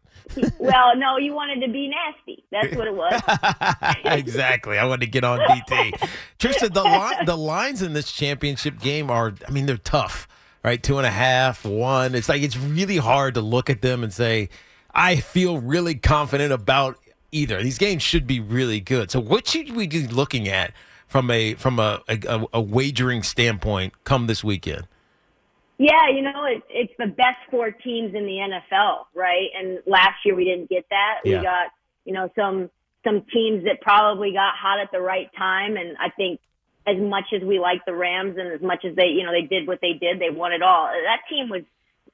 [0.60, 0.96] well.
[0.96, 2.44] No, you wanted to be nasty.
[2.52, 3.20] That's what it was.
[4.04, 4.78] exactly.
[4.78, 6.08] I wanted to get on DT.
[6.38, 10.28] Tristan, the li- the lines in this championship game are, I mean, they're tough,
[10.62, 10.80] right?
[10.80, 12.14] Two and a half, one.
[12.14, 14.48] It's like it's really hard to look at them and say,
[14.94, 16.98] I feel really confident about
[17.32, 17.62] either.
[17.62, 19.10] These games should be really good.
[19.10, 20.72] So, what should we be looking at
[21.06, 24.86] from a from a a, a wagering standpoint come this weekend?
[25.78, 28.38] Yeah, you know, it, it's the best four teams in the
[28.72, 29.48] NFL, right?
[29.56, 31.20] And last year we didn't get that.
[31.24, 31.38] Yeah.
[31.38, 31.66] We got,
[32.04, 32.70] you know, some
[33.04, 35.76] some teams that probably got hot at the right time.
[35.76, 36.40] And I think
[36.86, 39.46] as much as we like the Rams and as much as they, you know, they
[39.46, 40.86] did what they did, they won it all.
[40.86, 41.62] That team was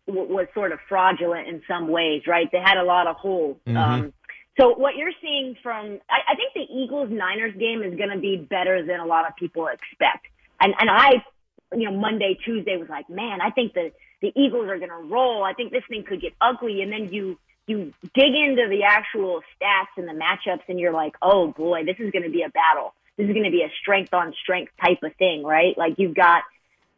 [0.06, 2.48] was sort of fraudulent in some ways, right?
[2.52, 3.56] They had a lot of holes.
[3.66, 3.76] Mhm.
[3.76, 4.12] Um,
[4.58, 8.18] so what you're seeing from, I, I think the Eagles Niners game is going to
[8.18, 10.26] be better than a lot of people expect.
[10.60, 11.24] And and I,
[11.72, 15.08] you know, Monday Tuesday was like, man, I think the the Eagles are going to
[15.08, 15.42] roll.
[15.42, 16.82] I think this thing could get ugly.
[16.82, 21.16] And then you you dig into the actual stats and the matchups, and you're like,
[21.22, 22.94] oh boy, this is going to be a battle.
[23.16, 25.76] This is going to be a strength on strength type of thing, right?
[25.76, 26.42] Like you've got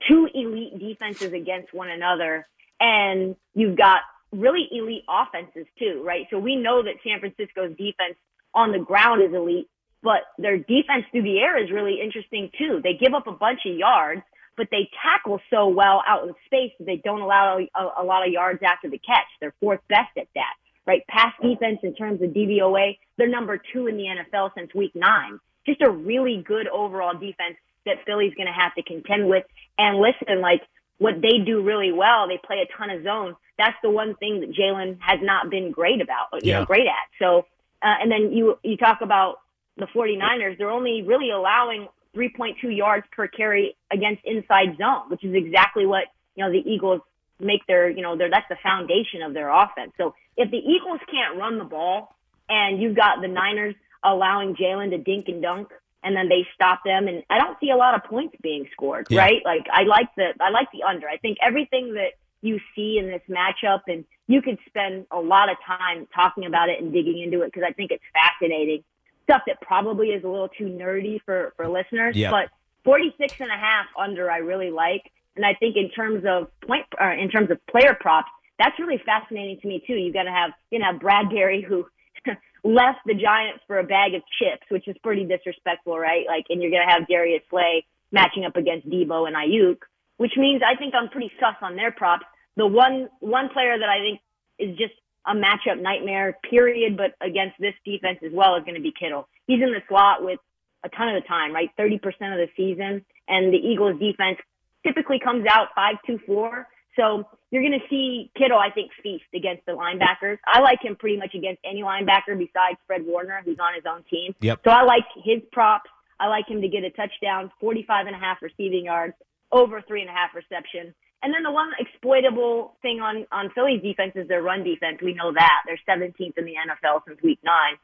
[0.08, 2.46] two elite defenses against one another,
[2.80, 4.00] and you've got
[4.32, 6.26] really elite offenses too, right?
[6.30, 8.16] So we know that San Francisco's defense
[8.54, 9.68] on the ground is elite,
[10.02, 12.80] but their defense through the air is really interesting too.
[12.82, 14.22] They give up a bunch of yards,
[14.56, 18.26] but they tackle so well out in space that they don't allow a, a lot
[18.26, 19.26] of yards after the catch.
[19.40, 20.54] They're fourth best at that,
[20.86, 21.06] right?
[21.08, 25.38] Pass defense in terms of DVOA, they're number two in the NFL since week nine.
[25.66, 29.44] Just a really good overall defense that Philly's going to have to contend with.
[29.78, 30.62] And listen, like
[30.98, 33.36] what they do really well, they play a ton of zone.
[33.58, 36.60] That's the one thing that Jalen has not been great about, you Yeah.
[36.60, 37.08] know, great at.
[37.18, 37.46] So,
[37.82, 39.40] uh, and then you, you talk about
[39.76, 45.34] the 49ers, they're only really allowing 3.2 yards per carry against inside zone, which is
[45.34, 46.04] exactly what,
[46.34, 47.02] you know, the Eagles
[47.38, 49.92] make their, you know, their, that's the foundation of their offense.
[49.98, 52.16] So if the Eagles can't run the ball
[52.48, 55.68] and you've got the Niners allowing Jalen to dink and dunk
[56.06, 59.08] and then they stop them and I don't see a lot of points being scored,
[59.10, 59.22] Yeah.
[59.22, 59.42] right?
[59.44, 61.08] Like I like the, I like the under.
[61.08, 65.50] I think everything that you see in this matchup and you could spend a lot
[65.50, 68.84] of time talking about it and digging into it because I think it's fascinating
[69.24, 72.30] stuff that probably is a little too nerdy for, for listeners, Yeah.
[72.30, 72.50] but
[72.84, 75.10] 46 and a half under I really like.
[75.34, 79.02] And I think in terms of point, or in terms of player props, that's really
[79.04, 79.94] fascinating to me too.
[79.94, 81.86] You're to have, you know, Bradbury who
[82.64, 86.24] left the Giants for a bag of chips, which is pretty disrespectful, right?
[86.26, 89.78] Like, and you're going to have Darius Slay matching up against Deebo and Aiyuk,
[90.16, 92.26] which means I think I'm pretty sus on their props.
[92.56, 94.20] The one, one player that I think
[94.58, 94.94] is just
[95.26, 99.28] a matchup nightmare, period, but against this defense as well is going to be Kittle.
[99.46, 100.38] He's in the slot with
[100.84, 101.70] a ton of the time, right?
[101.78, 103.04] 30% of the season.
[103.28, 104.38] And the Eagles defense
[104.86, 106.64] typically comes out 5-2-4.
[106.96, 110.38] So you're going to see Kittle, I think, feast against the linebackers.
[110.46, 114.02] I like him pretty much against any linebacker besides Fred Warner, who's on his own
[114.10, 114.34] team.
[114.40, 114.60] Yep.
[114.64, 115.90] So I like his props.
[116.18, 119.14] I like him to get a touchdown, 45 and a half receiving yards,
[119.52, 120.94] over three and a half reception.
[121.22, 124.98] And then the one exploitable thing on, on Philly's defense is their run defense.
[125.02, 125.62] We know that.
[125.66, 127.76] They're 17th in the NFL since week nine.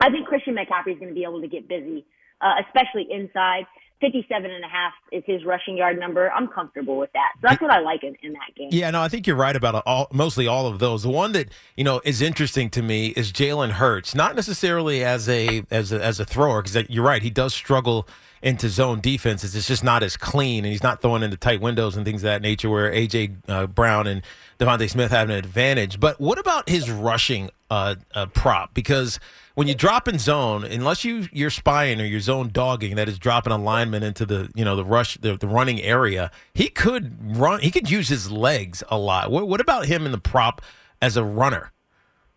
[0.00, 2.06] I think Christian McCaffrey is going to be able to get busy,
[2.40, 3.66] uh, especially inside.
[4.00, 6.30] 57 and a half is his rushing yard number.
[6.32, 7.32] I'm comfortable with that.
[7.36, 8.68] So that's what I like in, in that game.
[8.72, 11.02] Yeah, no, I think you're right about all, mostly all of those.
[11.02, 15.28] The one that you know is interesting to me is Jalen Hurts, not necessarily as
[15.28, 18.08] a as a, as a thrower, because you're right, he does struggle
[18.42, 19.54] into zone defenses.
[19.54, 22.28] It's just not as clean, and he's not throwing into tight windows and things of
[22.28, 24.22] that nature where AJ uh, Brown and
[24.60, 25.98] DeVonta Smith have an advantage.
[25.98, 28.74] But what about his rushing uh, uh, prop?
[28.74, 29.18] Because
[29.54, 33.18] when you drop in zone, unless you you're spying or you're zone dogging, that is
[33.18, 37.38] dropping a lineman into the you know the rush the, the running area, he could
[37.38, 37.60] run.
[37.60, 39.30] He could use his legs a lot.
[39.30, 40.60] What, what about him in the prop
[41.00, 41.72] as a runner?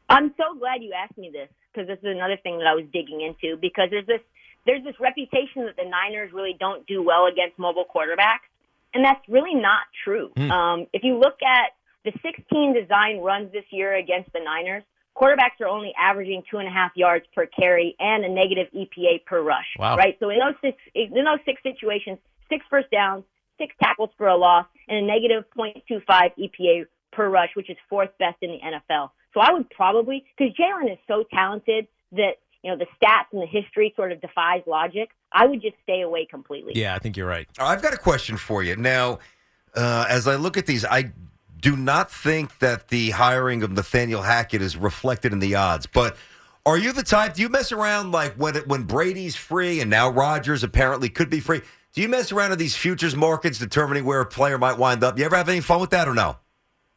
[0.10, 2.86] I'm so glad you asked me this because this is another thing that I was
[2.94, 4.22] digging into because there's this
[4.66, 8.48] there's this reputation that the Niners really don't do well against mobile quarterbacks,
[8.94, 10.32] and that's really not true.
[10.38, 10.52] Hmm.
[10.52, 11.72] Um, if you look at
[12.06, 14.84] the 16 design runs this year against the Niners,
[15.16, 19.26] quarterbacks are only averaging two and a half yards per carry and a negative EPA
[19.26, 19.68] per rush.
[19.78, 19.96] Wow.
[19.96, 20.18] Right.
[20.20, 22.18] So in those six in those six situations,
[22.50, 23.24] six first downs,
[23.58, 28.10] six tackles for a loss, and a negative 0.25 EPA per rush, which is fourth
[28.20, 29.12] best in the NFL.
[29.34, 33.42] So I would probably because Jalen is so talented that you know the stats and
[33.42, 35.10] the history sort of defies logic.
[35.32, 36.74] I would just stay away completely.
[36.76, 37.48] Yeah, I think you're right.
[37.60, 38.76] I've got a question for you.
[38.76, 39.20] Now,
[39.76, 41.12] uh, as I look at these, I
[41.64, 45.88] do not think that the hiring of Nathaniel Hackett is reflected in the odds.
[45.88, 46.18] But
[46.66, 47.36] are you the type?
[47.36, 51.30] Do you mess around like when it, when Brady's free and now Rodgers apparently could
[51.30, 51.62] be free?
[51.94, 55.18] Do you mess around in these futures markets determining where a player might wind up?
[55.18, 56.36] You ever have any fun with that or no?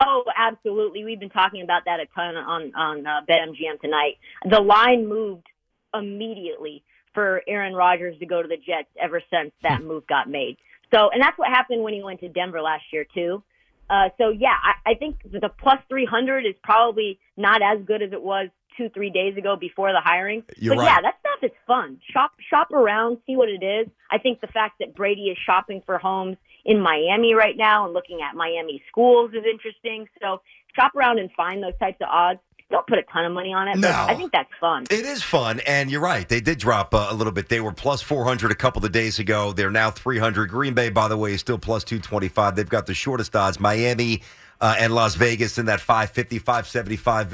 [0.00, 1.04] Oh, absolutely.
[1.04, 4.18] We've been talking about that a ton on on uh, BetMGM tonight.
[4.50, 5.46] The line moved
[5.94, 6.82] immediately
[7.14, 10.56] for Aaron Rodgers to go to the Jets ever since that move got made.
[10.92, 13.44] So, and that's what happened when he went to Denver last year too.
[13.88, 18.12] Uh, so yeah, I, I think the plus 300 is probably not as good as
[18.12, 20.42] it was two, three days ago before the hiring.
[20.56, 20.86] You're but right.
[20.88, 21.98] yeah, that stuff is fun.
[22.12, 23.88] Shop, shop around, see what it is.
[24.10, 27.94] I think the fact that Brady is shopping for homes in Miami right now and
[27.94, 30.08] looking at Miami schools is interesting.
[30.20, 30.42] So
[30.74, 32.40] shop around and find those types of odds.
[32.70, 33.88] Don't put a ton of money on it, No.
[33.88, 34.86] but I think that's fun.
[34.90, 36.28] It is fun, and you're right.
[36.28, 37.48] They did drop uh, a little bit.
[37.48, 39.52] They were plus 400 a couple of days ago.
[39.52, 40.48] They're now 300.
[40.50, 42.56] Green Bay, by the way, is still plus 225.
[42.56, 43.60] They've got the shortest odds.
[43.60, 44.22] Miami
[44.60, 47.30] uh, and Las Vegas in that 550, 575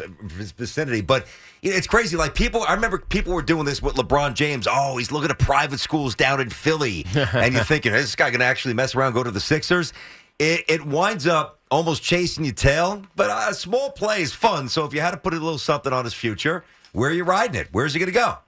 [0.57, 1.01] vicinity.
[1.01, 1.27] But
[1.63, 2.17] it's crazy.
[2.19, 4.67] Like people, I remember people were doing this with LeBron James.
[4.71, 8.29] Oh, he's looking at private schools down in Philly, and you're thinking, is this guy
[8.29, 9.95] going to actually mess around, go to the Sixers?
[10.43, 14.69] It, it winds up almost chasing your tail, but a small play is fun.
[14.69, 17.23] So if you had to put a little something on his future, where are you
[17.23, 17.69] riding it?
[17.71, 18.39] Where's he going to go?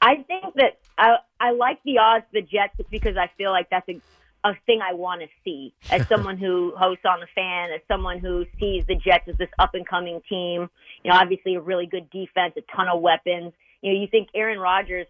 [0.00, 3.86] I think that I I like the odds the Jets because I feel like that's
[3.90, 4.00] a
[4.44, 8.18] a thing I want to see as someone who hosts on the fan, as someone
[8.18, 10.70] who sees the Jets as this up and coming team.
[11.04, 13.52] You know, obviously a really good defense, a ton of weapons.
[13.82, 15.06] You know, you think Aaron Rodgers,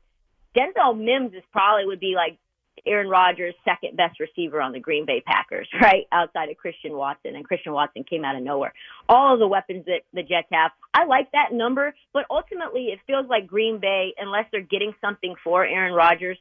[0.56, 2.36] Denzel Mims is probably would be like
[2.86, 6.06] Aaron Rodgers' second best receiver on the Green Bay Packers, right?
[6.12, 8.72] Outside of Christian Watson, and Christian Watson came out of nowhere.
[9.08, 13.00] All of the weapons that the Jets have, I like that number, but ultimately it
[13.06, 16.38] feels like Green Bay, unless they're getting something for Aaron Rodgers,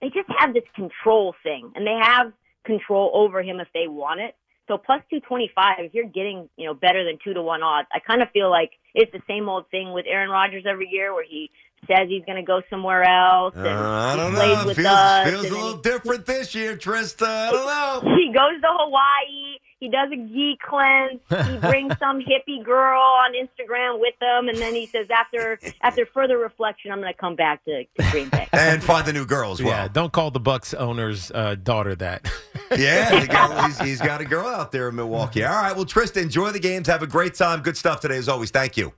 [0.00, 2.32] they just have this control thing, and they have
[2.64, 4.34] control over him if they want it.
[4.68, 7.98] So plus 225, if you're getting, you know, better than two to one odds, I
[7.98, 11.24] kind of feel like it's the same old thing with Aaron Rodgers every year where
[11.28, 11.50] he
[11.86, 13.54] says he's going to go somewhere else.
[13.56, 14.64] And Uh, I he don't plays know.
[14.66, 17.26] with Feels, us, feels a and then little different this year, Trysta.
[17.26, 18.14] I don't know.
[18.16, 19.58] he goes to Hawaii.
[19.80, 21.18] He does a geek cleanse.
[21.28, 26.06] He brings some hippie girl on Instagram with him, and then he says, after after
[26.06, 28.46] further reflection, I'm going to come back to, to Green Bay.
[28.52, 29.72] And find the new girl as well.
[29.72, 32.30] Yeah, don't call the Bucks owner's uh, daughter that.
[32.76, 35.42] Yeah, he got, he's, he's got a girl out there in Milwaukee.
[35.44, 36.86] All right, well, Trysta, enjoy the games.
[36.86, 37.60] Have a great time.
[37.62, 38.50] Good stuff today, as always.
[38.52, 38.92] Thank you.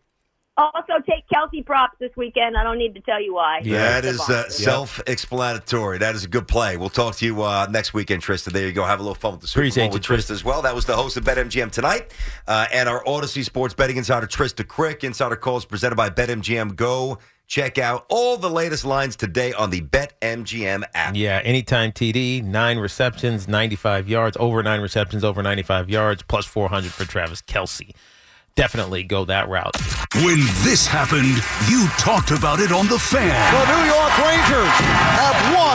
[0.57, 2.57] Also, take Kelce props this weekend.
[2.57, 3.61] I don't need to tell you why.
[3.65, 5.99] that It's is a uh, self-explanatory.
[5.99, 6.77] That is a good play.
[6.77, 8.53] We'll talk to you uh, next weekend, Trysta.
[8.53, 8.85] There you go.
[8.85, 10.63] Have a little fun with the Super Appreciate Bowl with you, Trysta as well.
[10.63, 12.13] That was the host of BetMGM tonight,
[12.47, 15.03] uh, and our Audacy Sports Betting Insider Trysta Krick.
[15.03, 16.77] Insider calls presented by BetMGM.
[16.77, 21.17] Go check out all the latest lines today on the BetMGM app.
[21.17, 26.93] Yeah, anytime TD, nine receptions, 95 yards, over nine receptions, over 95 yards, plus 400
[26.93, 27.93] for Travis Kelce.
[28.57, 29.75] Definitely go that route.
[30.23, 33.35] When this happened, you talked about it on The Fan.
[33.51, 34.75] The New York Rangers
[35.19, 35.75] have won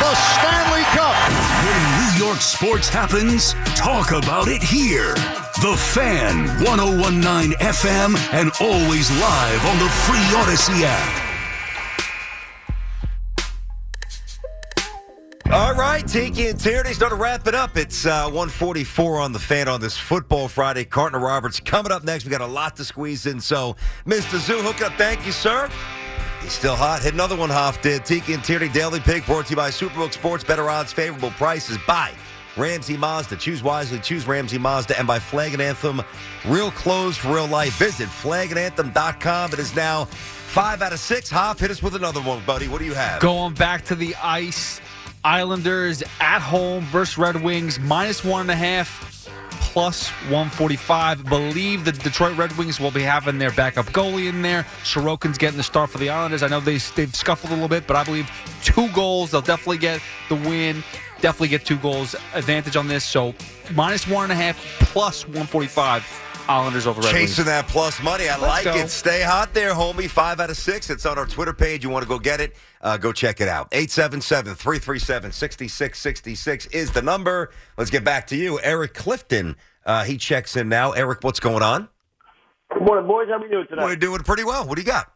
[0.00, 1.12] the Stanley Cup.
[1.60, 5.12] When New York sports happens, talk about it here.
[5.60, 11.25] The Fan, 1019 FM, and always live on the free Audacy app.
[15.52, 17.76] All right, Tiki and Tierney, starting to wrap it up.
[17.76, 20.84] It's uh, 144 on the fan on this football Friday.
[20.84, 22.24] Carton Roberts coming up next.
[22.24, 23.40] We got a lot to squeeze in.
[23.40, 24.38] So, Mr.
[24.38, 24.94] Zoo, hook up.
[24.94, 25.70] Thank you, sir.
[26.42, 27.04] He's still hot.
[27.04, 28.04] Hit another one, Hoff did.
[28.04, 30.42] Tiki and Tierney Daily Pick brought to you by Superbook Sports.
[30.42, 31.78] Better odds, favorable prices.
[31.86, 32.12] Buy
[32.56, 33.36] Ramsey Mazda.
[33.36, 34.00] Choose wisely.
[34.00, 34.98] Choose Ramsey Mazda.
[34.98, 36.02] And by Flag and Anthem,
[36.44, 37.78] real clothes for real life.
[37.78, 39.52] Visit flagandanthem.com.
[39.52, 41.30] It is now five out of six.
[41.30, 42.66] Hoff, hit us with another one, buddy.
[42.66, 43.20] What do you have?
[43.20, 44.80] Going back to the ice.
[45.26, 49.28] Islanders at home versus Red Wings, minus one and a half,
[49.60, 51.24] plus 145.
[51.24, 54.62] Believe the Detroit Red Wings will be having their backup goalie in there.
[54.84, 56.44] Sorokin's getting the start for the Islanders.
[56.44, 58.30] I know they, they've scuffled a little bit, but I believe
[58.62, 59.32] two goals.
[59.32, 60.84] They'll definitely get the win.
[61.20, 63.02] Definitely get two goals advantage on this.
[63.02, 63.34] So
[63.74, 66.25] minus one and a half, plus 145.
[66.48, 67.30] Islanders over Red Wings.
[67.30, 68.28] Chasing that plus money.
[68.28, 68.76] I Let's like go.
[68.76, 68.88] it.
[68.88, 70.08] Stay hot there, homie.
[70.08, 70.90] Five out of six.
[70.90, 71.82] It's on our Twitter page.
[71.84, 72.54] You want to go get it?
[72.80, 73.68] Uh, go check it out.
[73.72, 77.50] 877 337 6666 is the number.
[77.76, 78.60] Let's get back to you.
[78.62, 79.56] Eric Clifton.
[79.84, 80.92] Uh, he checks in now.
[80.92, 81.88] Eric, what's going on?
[82.72, 83.28] Good morning, boys.
[83.28, 83.82] How are we doing today?
[83.82, 84.66] We're doing pretty well.
[84.66, 85.12] What do you got?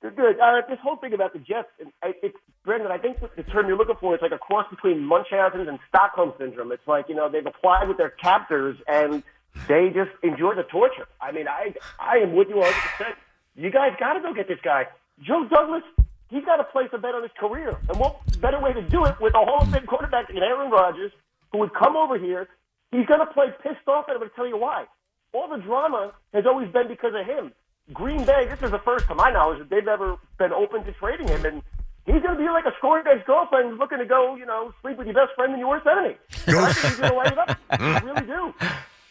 [0.00, 0.38] Good, good.
[0.40, 2.92] Uh, this whole thing about the Jets, and I- it's Brendan.
[2.92, 6.32] I think the term you're looking for is like a cross between Munchausen and Stockholm
[6.38, 6.70] syndrome.
[6.70, 9.24] It's like you know they've applied with their captors and
[9.66, 11.06] they just enjoy the torture.
[11.20, 12.72] I mean, I I am with you 100.
[12.96, 13.18] percent
[13.56, 14.86] You guys got to go get this guy,
[15.22, 15.82] Joe Douglas.
[16.30, 19.04] He's got to place a bet on his career, and what better way to do
[19.04, 21.10] it with a Hall of Fame quarterback in Aaron Rodgers,
[21.52, 22.48] who would come over here.
[22.92, 24.84] He's going to play pissed off, and I'm going to tell you why.
[25.32, 27.52] All the drama has always been because of him.
[27.92, 30.92] Green Bay, this is the first, to my knowledge, that they've ever been open to
[30.92, 31.62] trading him, and
[32.06, 34.98] he's going to be like a scoring guy's girlfriend looking to go, you know, sleep
[34.98, 36.16] with your best friend and your worst enemy.
[36.46, 37.58] I think he's going to light it up.
[37.70, 38.54] I really do.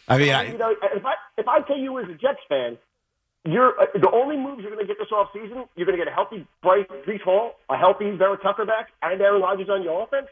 [0.08, 2.78] I mean, you know, if I if I tell you as a Jets fan,
[3.44, 5.64] you're uh, the only moves you're going to get this off season.
[5.76, 9.20] You're going to get a healthy Bryce Breece Hall, a healthy Vera Tucker back, and
[9.20, 10.28] Aaron Rodgers on your offense.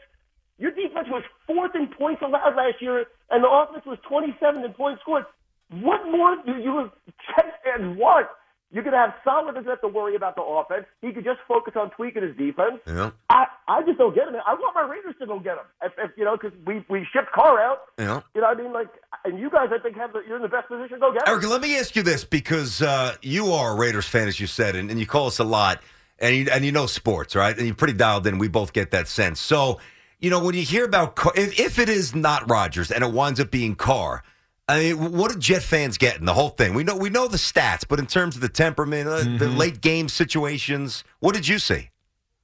[0.57, 4.73] Your defense was fourth in points allowed last year, and the offense was 27 in
[4.73, 5.25] points scored.
[5.69, 8.27] What more do you Jets fans want?
[8.69, 10.85] You're going to have Saleh doesn't have to worry about the offense.
[11.01, 12.81] He could just focus on tweaking his defense.
[12.85, 13.11] Yeah.
[13.29, 14.35] I, I just don't get him.
[14.45, 15.63] I want my Raiders to go get him.
[15.81, 17.79] If, if you know, because we we shipped Carr out.
[17.97, 18.21] Yeah.
[18.35, 18.89] You know, what I mean, like,
[19.23, 21.25] and you guys, I think, have the, you're in the best position to go get
[21.25, 21.33] him.
[21.33, 24.47] Eric, let me ask you this because uh, you are a Raiders fan, as you
[24.47, 25.81] said, and, and you call us a lot,
[26.19, 27.55] and you, and you know sports, right?
[27.55, 28.37] And you're pretty dialed in.
[28.37, 29.39] We both get that sense.
[29.39, 29.79] So,
[30.19, 33.13] you know, when you hear about Carr, if, if it is not Rodgers and it
[33.13, 34.23] winds up being Carr,
[34.69, 36.73] I mean, what do Jet fans get in the whole thing?
[36.73, 39.79] We know we know the stats, but in terms of the temperament, uh, the late
[39.81, 41.89] game situations, what did you see?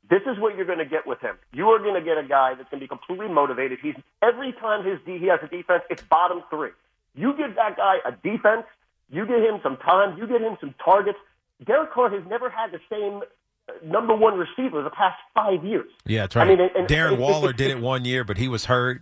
[0.10, 1.36] This is what you're going to get with him.
[1.54, 3.80] You are going to get a guy that's going to be completely motivated.
[3.82, 6.70] He's every time his he has a defense, it's bottom three.
[7.16, 8.64] You give that guy a defense,
[9.10, 11.18] you give him some time, you get him some targets.
[11.66, 13.22] Derek Carr has never had the same
[13.68, 15.90] uh, number one receiver the past five years.
[16.06, 16.48] Yeah, that's right.
[16.48, 18.66] I mean, and- and- Darren and- Waller and- did it one year, but he was
[18.66, 19.02] hurt.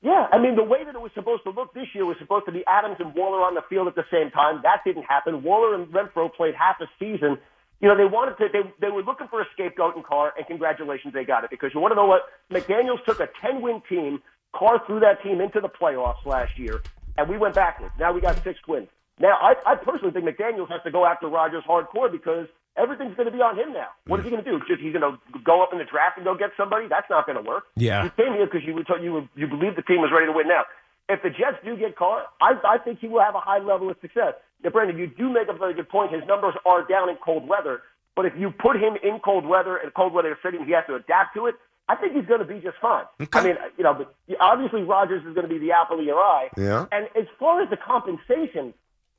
[0.00, 2.46] Yeah, I mean, the way that it was supposed to look this year was supposed
[2.46, 4.60] to be Adams and Waller on the field at the same time.
[4.62, 5.42] That didn't happen.
[5.42, 7.38] Waller and Renfrow played half a season.
[7.80, 10.46] You know, they wanted to, they, they were looking for a scapegoat in Carr, and
[10.46, 11.50] congratulations, they got it.
[11.50, 12.22] Because you want to know what?
[12.50, 14.22] McDaniels took a 10 win team,
[14.54, 16.80] Carr threw that team into the playoffs last year,
[17.16, 17.94] and we went backwards.
[17.98, 18.88] Now we got six wins.
[19.20, 22.46] Now, I, I personally think McDaniels has to go after Rodgers hardcore because
[22.78, 23.88] everything's going to be on him now.
[24.06, 24.58] What is he going to do?
[24.66, 26.86] Just he's going to go up in the draft and go get somebody?
[26.88, 27.64] That's not going to work.
[27.76, 28.04] Yeah.
[28.04, 30.26] You came here because you were told you were, you believe the team was ready
[30.26, 30.48] to win.
[30.48, 30.64] Now,
[31.08, 33.90] if the Jets do get Carr, I, I think he will have a high level
[33.90, 34.34] of success.
[34.62, 36.12] Now, Brandon, you do make a very good point.
[36.12, 37.82] His numbers are down in cold weather,
[38.14, 40.96] but if you put him in cold weather and cold weather city, he has to
[40.96, 41.54] adapt to it.
[41.88, 43.04] I think he's going to be just fine.
[43.20, 43.38] Okay.
[43.38, 46.18] I mean, you know, but obviously Rodgers is going to be the apple of your
[46.18, 46.50] eye.
[46.56, 46.84] Yeah.
[46.92, 48.74] And as far as the compensation,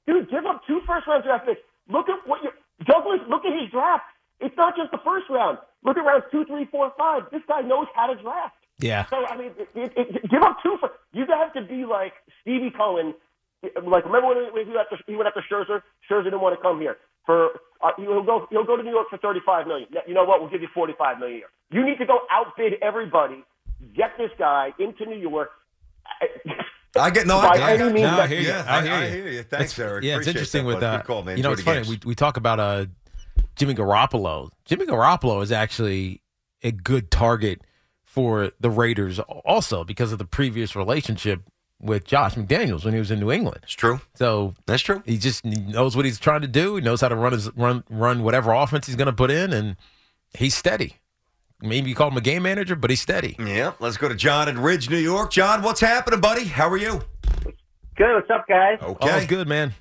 [0.06, 1.62] dude, give up two first round draft picks.
[1.90, 2.52] Look at what you
[2.86, 3.20] Douglas.
[3.30, 4.06] Look at his draft.
[4.40, 5.58] It's not just the first round.
[5.84, 7.24] Look at rounds two, three, four, five.
[7.32, 8.56] This guy knows how to draft.
[8.80, 9.06] Yeah.
[9.10, 10.78] So I mean, it, it, it, give up two.
[10.80, 13.14] For, you have to be like Stevie Cohen.
[13.62, 15.82] Like remember when he went after he went after Scherzer?
[16.10, 16.98] Scherzer didn't want to come here.
[17.26, 19.90] For uh, he'll go he'll go to New York for thirty five million.
[20.08, 20.40] You know what?
[20.40, 21.50] We'll give you forty five million a year.
[21.72, 23.44] You need to go outbid everybody.
[23.96, 25.50] Get this guy into New York.
[26.96, 27.40] I get no.
[27.42, 28.48] By I, I, any means No, I hear you.
[28.48, 29.12] Yeah, I I- hear I you.
[29.24, 29.44] hear you.
[29.44, 30.04] Thanks, It's- Eric.
[30.04, 30.94] Yeah, it's interesting that, with that.
[30.94, 31.38] uh, Good call, man.
[31.38, 31.78] you know, Enjoy it's funny.
[31.82, 31.90] games.
[31.90, 32.86] We we talk about uh,
[33.56, 34.50] Jimmy Garoppolo.
[34.66, 36.22] Jimmy Garoppolo is actually
[36.64, 37.62] a good target
[38.04, 41.42] for the Raiders, also because of the previous relationship
[41.80, 43.60] with Josh McDaniels when he was in New England.
[43.64, 44.02] It's true.
[44.16, 45.02] So That's true.
[45.06, 46.76] he just knows what he's trying to do.
[46.76, 49.54] He knows how to run his run run whatever offense he's going to put in,
[49.54, 49.78] and
[50.34, 50.96] he's steady.
[51.62, 53.36] Maybe you call him a game manager, but he's steady.
[53.38, 53.74] Yeah.
[53.80, 55.32] Let's go to John in Ridge, New York.
[55.32, 56.46] John, what's happening, buddy?
[56.46, 57.02] How are you?
[57.98, 58.16] Good.
[58.16, 58.80] What's up, guys?
[58.82, 59.12] Okay.
[59.12, 59.74] All's good, man.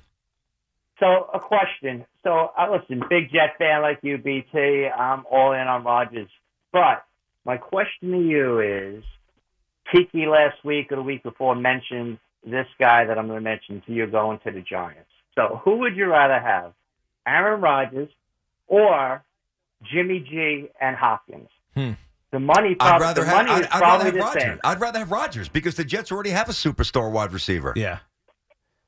[0.99, 2.05] So, a question.
[2.23, 4.87] So, I listen, big Jet fan like you, BT.
[4.87, 6.27] I'm all in on Rodgers.
[6.73, 7.05] But
[7.45, 9.03] my question to you is
[9.93, 13.81] Tiki last week or the week before mentioned this guy that I'm going to mention
[13.87, 15.09] to you going to the Giants.
[15.35, 16.73] So, who would you rather have?
[17.25, 18.09] Aaron Rodgers
[18.67, 19.23] or
[19.93, 21.47] Jimmy G and Hopkins?
[21.75, 21.91] Hmm.
[22.31, 23.37] The money, I'd prob- rather the have.
[23.47, 24.43] money I'd, is I'd rather probably have the Rodgers.
[24.43, 24.59] same.
[24.63, 27.73] I'd rather have Rodgers because the Jets already have a superstar wide receiver.
[27.75, 27.99] Yeah.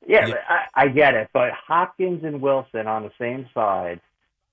[0.06, 0.34] Yeah, Yeah.
[0.48, 4.00] I, I get it, but Hopkins and Wilson on the same side,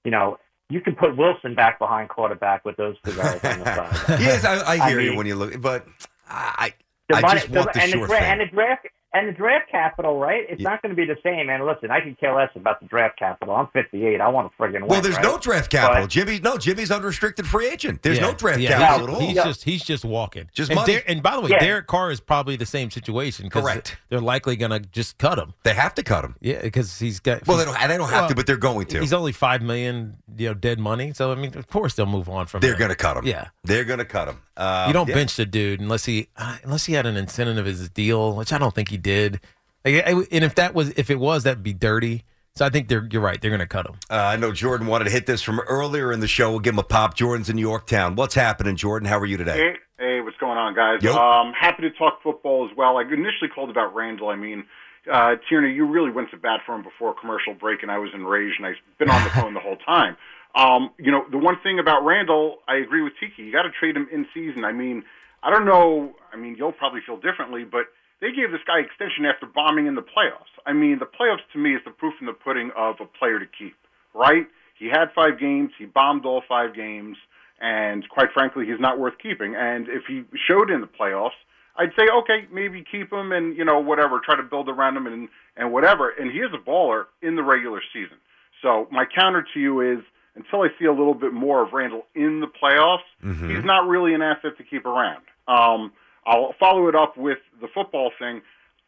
[0.05, 0.37] you know,
[0.69, 3.65] you can put Wilson back behind quarterback with those two guys on the
[4.05, 4.19] side.
[4.19, 5.87] yes, I, I hear you mean, when you look, but
[6.27, 6.73] I
[7.09, 8.23] the I money- just want the and, the thing.
[8.23, 10.43] and the draft and the draft capital, right?
[10.47, 11.49] It's not going to be the same.
[11.49, 13.55] And listen, I can care less about the draft capital.
[13.55, 14.21] I'm 58.
[14.21, 14.87] I want to friggin' win.
[14.87, 15.23] Well, there's right?
[15.23, 16.03] no draft capital.
[16.03, 18.01] But- Jimmy, no, Jimmy's unrestricted free agent.
[18.03, 19.19] There's Yeah, no draft yeah, capital at all.
[19.21, 20.49] He's just he's just walking.
[20.53, 20.93] Just and, money.
[20.95, 21.59] Der- and by the way, Yeah.
[21.59, 23.49] Derek Carr is probably the same situation.
[23.49, 23.97] Correct.
[24.09, 25.53] They're likely going to just cut him.
[25.63, 26.35] They have to cut him.
[26.41, 27.47] Yeah, because he's got.
[27.47, 28.99] Well, they don't- they don't have to, but they're going to.
[28.99, 31.13] He's only five million, you know, dead money.
[31.13, 32.59] So I mean, of course they'll move on from.
[32.61, 33.25] They're going to cut him.
[33.25, 33.47] Yeah.
[33.63, 34.41] they're going to cut him.
[34.59, 35.15] Uh, you don't yeah.
[35.15, 38.51] bench the dude unless he uh, unless he had an incentive of his deal, which
[38.51, 39.39] I don't think he did.
[39.85, 42.25] Like, and if that was if it was, that'd be dirty.
[42.55, 43.41] So I think they're you're right.
[43.41, 43.95] They're going to cut him.
[44.09, 46.49] Uh, I know Jordan wanted to hit this from earlier in the show.
[46.49, 47.15] We'll give him a pop.
[47.15, 48.15] Jordan's in Yorktown.
[48.15, 49.07] What's happening, Jordan?
[49.07, 49.55] How are you today?
[49.55, 51.01] Hey, hey, what's going on, guys?
[51.01, 51.15] Yo.
[51.15, 52.97] Um, happy to talk football as well.
[52.97, 54.27] I initially called about Randle.
[54.27, 54.65] I mean,
[55.09, 58.09] uh, Tierney, you really went to bat for him before commercial break, and I was
[58.13, 60.17] enraged, and I've been on the phone the whole time.
[60.55, 63.43] Um, you know, the one thing about Randle, I agree with Tiki.
[63.43, 64.65] You got to trade him in season.
[64.65, 65.03] I mean,
[65.43, 66.13] I don't know.
[66.33, 67.85] I mean, you'll probably feel differently, but
[68.19, 70.51] they gave this guy extension after bombing in the playoffs.
[70.65, 73.39] I mean, the playoffs to me is the proof in the pudding of a player
[73.39, 73.75] to keep,
[74.13, 74.47] right?
[74.77, 75.71] He had five games.
[75.77, 77.17] He bombed all five games.
[77.61, 79.55] And quite frankly, he's not worth keeping.
[79.55, 81.37] And if he showed in the playoffs,
[81.75, 85.07] I'd say, okay, maybe keep him and, you know, whatever, try to build around him
[85.07, 86.09] and, and whatever.
[86.09, 88.17] And he is a baller in the regular season.
[88.61, 89.99] So my counter to you is
[90.39, 93.49] until I see a little bit more of Randle in the playoffs, Mm-hmm.
[93.55, 95.23] he's not really an asset to keep around.
[95.47, 95.91] Um,
[96.25, 98.41] I'll follow it up with the football thing.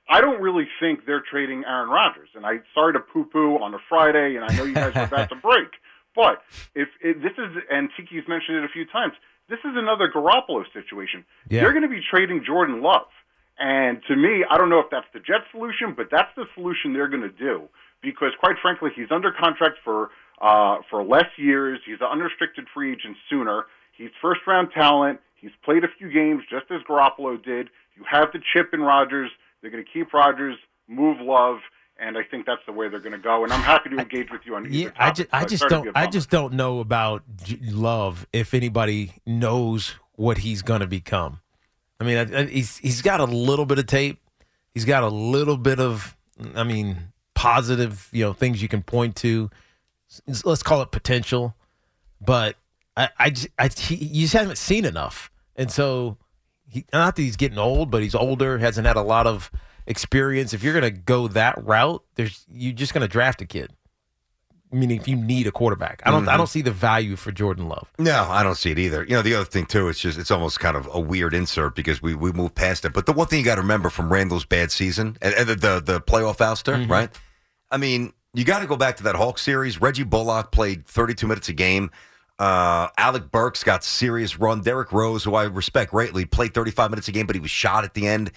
[0.10, 3.78] I don't really think they're trading Aaron Rodgers, and I sorry to poo-poo on a
[3.89, 5.70] Friday, and I know you guys are about to break,
[6.16, 6.41] but
[6.76, 9.14] if, if this is, and Tiki's mentioned it a few times,
[9.49, 11.24] this is another Garoppolo situation.
[11.49, 11.62] Yeah.
[11.62, 13.08] They're going to be trading Jordan Love,
[13.60, 16.93] and to me, I don't know if that's the Jet solution, but that's the solution
[16.93, 17.64] they're going to do
[18.02, 20.10] because, quite frankly, he's under contract for
[20.42, 21.80] uh, for less years.
[21.86, 23.66] He's an unrestricted free agent sooner.
[23.98, 25.20] He's first round talent.
[25.36, 27.70] He's played a few games just as Garoppolo did.
[27.96, 29.30] You have the chip in Rodgers.
[29.62, 31.60] They're going to keep Rodgers, move Love,
[32.00, 33.44] and I think that's the way they're going to go.
[33.44, 35.89] And I'm happy to engage with you on either Yeah, I just, I just don't,
[35.96, 41.39] I just don't know about J- Love if anybody knows what he's going to become.
[42.00, 44.20] I mean, I, I, he's he's got a little bit of tape.
[44.74, 46.18] He's got a little bit of,
[46.56, 49.52] I mean, positive, you know, things you can point to.
[50.43, 51.55] Let's call it potential,
[52.20, 52.55] but
[52.97, 56.18] I, I, I he, you just haven't seen enough, and so
[56.68, 59.49] he, not that he's getting old, but he's older, hasn't had a lot of
[59.88, 60.53] experience.
[60.53, 63.72] If you're going to go that route, there's you're just going to draft a kid.
[64.74, 66.38] Meaning, if you need a quarterback, I don't, I Mhm.
[66.38, 67.89] don't see the value for Jordan Love.
[67.99, 69.03] No, I don't see it either.
[69.03, 71.76] You know, the other thing too, it's just it's almost kind of a weird insert
[71.76, 72.93] because we we moved past it.
[72.93, 75.55] But the one thing you got to remember from Randle's bad season and, and the,
[75.55, 76.91] the the playoff ouster, Mm-hmm.
[76.91, 77.09] right?
[77.70, 79.82] I mean, you got to go back to that Hawks series.
[79.82, 81.92] Reggie Bullock played 32 minutes a game.
[82.40, 84.62] Uh, Alec Burks got serious run.
[84.62, 87.84] Derrick Rose, who I respect greatly, played 35 minutes a game, but he was shot
[87.84, 88.32] at the end.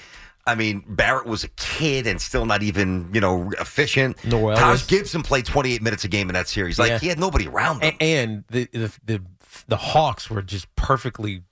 [0.46, 4.22] I mean, Barrett was a kid and still not even, you know, efficient.
[4.26, 6.78] Noel Taj was- Gibson played 28 minutes a game in that series.
[6.78, 6.98] Like, Yeah.
[6.98, 7.94] he had nobody around him.
[8.00, 9.22] And the, the the
[9.68, 11.42] the Hawks were just perfectly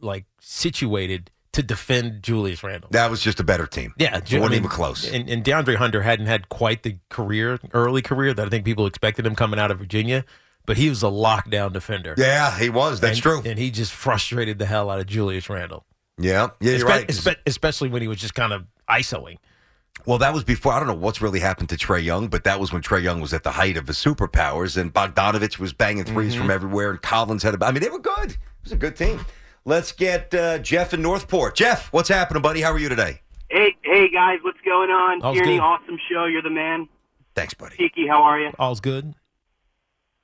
[0.00, 2.88] like situated to defend Julius Randle.
[2.92, 3.92] That was just a better team.
[3.98, 5.10] Yeah, It wasn't even close.
[5.12, 8.86] And, and DeAndre Hunter hadn't had quite the career, early career that I think people
[8.86, 10.24] expected him coming out of Virginia,
[10.64, 12.14] but he was a lockdown defender.
[12.16, 13.00] Yeah, he was.
[13.00, 13.42] That's And- true.
[13.44, 15.84] And he just frustrated the hell out of Julius Randle.
[16.18, 17.08] Yeah, yeah, you're Espe- right.
[17.08, 19.36] espe- especially when he was just kind of ISOing.
[20.06, 20.72] Well, that was before.
[20.72, 23.20] I don't know what's really happened to Trae Young, but that was when Trae Young
[23.20, 26.38] was at the height of his superpowers, and Bogdanovich was banging 3s Mhm.
[26.38, 27.54] from everywhere, and Collins had.
[27.60, 28.30] A, I mean, they were good.
[28.32, 29.24] It was a good team.
[29.66, 31.56] Let's get uh, Jeff in Northport.
[31.56, 32.60] Jeff, what's happening, buddy?
[32.60, 33.20] How are you today?
[33.50, 35.22] Hey, hey guys, what's going on?
[35.22, 35.60] All's Tierney, good.
[35.62, 36.26] awesome show.
[36.26, 36.88] You're the man.
[37.34, 37.76] Thanks, buddy.
[37.76, 38.50] Tiki, how are you?
[38.60, 39.12] All's good.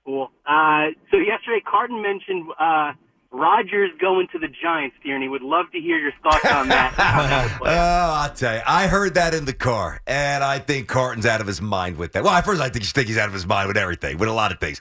[0.07, 0.31] Cool.
[0.47, 2.93] Uh, so yesterday, Carton mentioned uh,
[3.33, 4.95] Rodgers going to the Giants.
[5.03, 6.93] Tierney would love to hear your thoughts on that.
[6.95, 8.23] How Oh.
[8.23, 8.63] I'll tell you.
[8.65, 12.13] I heard that in the car, and I think Carton's out of his mind with
[12.13, 12.23] that.
[12.23, 14.33] Well, at first, I think, think he's out of his mind with everything, with a
[14.33, 14.81] lot of things.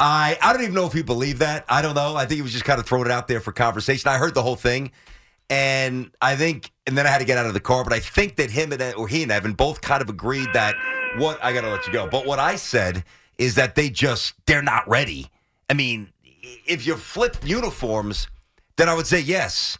[0.00, 1.64] I I don't even know if he believed that.
[1.68, 2.14] I don't know.
[2.16, 4.08] I think he was just kind of throwing it out there for conversation.
[4.08, 4.92] I heard the whole thing,
[5.50, 7.82] and I think, and then I had to get out of the car.
[7.84, 10.74] But I think that him and or he and Evan both kind of agreed that
[11.16, 12.06] what I got to let you go.
[12.08, 13.04] But what I said
[13.38, 15.28] is that they just they're not ready.
[15.68, 16.12] I mean,
[16.66, 18.28] if you flip uniforms,
[18.76, 19.78] then I would say yes.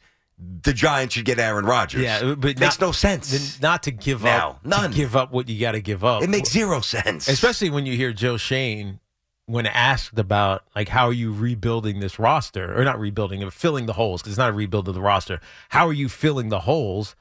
[0.63, 2.03] The Giants should get Aaron Rodgers.
[2.03, 3.61] Yeah, but it makes not- no sense.
[3.61, 4.91] Not to give Now, up, none.
[4.93, 6.23] to give up what you got to give up.
[6.23, 7.27] It makes zero sense.
[7.27, 9.01] especially when you hear Joe Schoen
[9.49, 13.87] when asked about like how are you rebuilding this roster or not rebuilding it, filling
[13.87, 15.41] the holes because it's not a rebuild of the roster.
[15.71, 17.17] How are you filling the holes?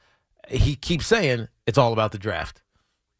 [0.48, 2.60] He keeps saying it's all about the draft.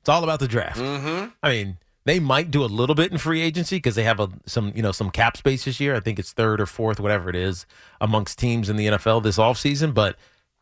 [0.00, 0.78] It's all about the draft.
[0.78, 1.30] Mm-hmm.
[1.42, 4.28] I mean, They might do a little bit in free agency because they have a,
[4.44, 5.94] some you know some cap space this year.
[5.94, 7.64] I think it's third or fourth, whatever it is,
[8.00, 9.94] amongst teams in the NFL this offseason.
[9.94, 10.16] But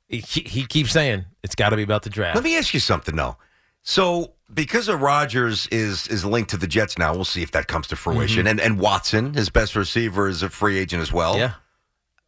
[0.08, 2.36] he, he keeps saying it's got to be about the draft.
[2.36, 3.36] Let me ask you something though.
[3.82, 7.66] So because of Rodgers is is linked to the Jets now, we'll see if that
[7.68, 8.46] comes to fruition.
[8.46, 8.50] Mhm.
[8.50, 11.36] And and Watson, his best receiver, is a free agent as well.
[11.36, 11.54] Yeah.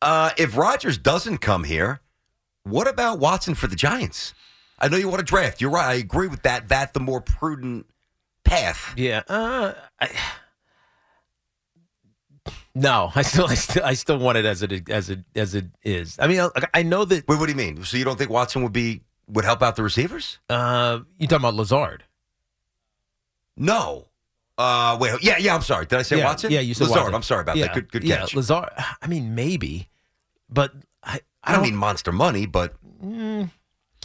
[0.03, 2.01] Uh, if Rodgers doesn't come here,
[2.63, 4.35] what about Watson for the Giants?
[4.79, 5.61] I know you want to draft.
[5.61, 5.87] You're right.
[5.89, 6.69] I agree with that.
[6.69, 7.87] That the more prudent
[8.45, 8.95] path.
[8.97, 9.23] Yeah.
[9.29, 10.11] Uh, I,
[12.75, 15.67] no, I still, I still, I still want it as it as it as it
[15.83, 16.17] is.
[16.21, 17.27] I mean, I, I know that.
[17.27, 17.85] Wait, what do you mean?
[17.85, 20.39] So you don't think Watson would be would help out the receivers?
[20.49, 22.05] Uh, you talking about Lazard?
[23.59, 24.07] No.
[24.57, 25.23] Uh, wait.
[25.23, 25.55] Yeah, yeah.
[25.55, 25.87] I'm sorry.
[25.87, 26.51] Did I say yeah, Watson?
[26.51, 26.99] Yeah, you said Lazard.
[27.03, 27.15] Watson.
[27.15, 27.75] I'm sorry about yeah, that.
[27.75, 28.35] Good, good yeah, catch.
[28.35, 28.71] Lazard.
[29.03, 29.89] I mean, maybe,
[30.49, 30.73] but
[31.05, 33.51] I, I don't mean monster money, but Mm,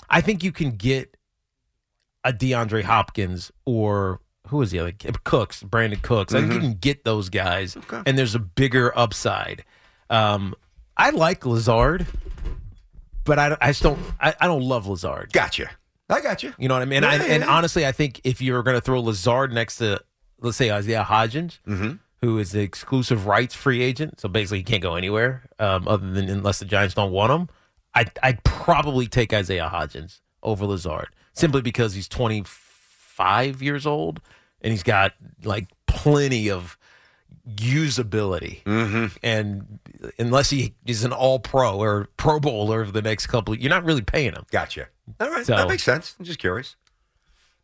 [0.09, 1.17] I think you can get
[2.23, 4.91] a DeAndre Hopkins or who is the other
[5.23, 6.35] Cooks, Brandin Cooks.
[6.35, 6.61] I think you Mhm.
[6.61, 7.75] can get those guys,
[8.05, 9.63] and there's a bigger upside.
[10.11, 10.53] Um,
[10.95, 12.05] I like Lazard,
[13.23, 13.99] but I, I just don't.
[14.19, 15.33] I, I don't love Lazard.
[15.33, 15.71] Gotcha.
[16.09, 16.53] I got you.
[16.57, 17.03] You know what I mean?
[17.03, 17.49] Yeah, and, yeah, and yeah.
[17.49, 19.99] honestly, I think if you're going to throw Lazard next to,
[20.41, 21.99] let's say Isaiah Hodgins, Mhm.
[22.21, 26.09] who is the exclusive rights free agent, so basically he can't go anywhere um, other
[26.11, 27.49] than unless the Giants don't want him.
[27.95, 34.19] I'd, I'd probably take Isaiah Hodgins over Lazard simply because he's 25 years old
[34.61, 36.77] and he's got like plenty of
[37.57, 38.63] usability.
[38.63, 39.15] Mm-hmm.
[39.23, 39.79] And
[40.19, 43.83] unless he is an all pro or pro bowler over the next couple, you're not
[43.83, 44.45] really paying him.
[44.51, 44.87] Gotcha.
[45.19, 46.15] All right, So- that makes sense.
[46.19, 46.75] I'm just curious.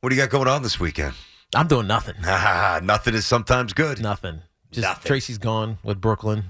[0.01, 1.13] What do you got going on this weekend?
[1.55, 2.15] I'm doing nothing.
[2.23, 3.99] Nothing is sometimes good.
[4.01, 4.41] Nothing.
[4.71, 5.07] Just Nothing.
[5.07, 6.43] Tracy's gone with Brooklyn.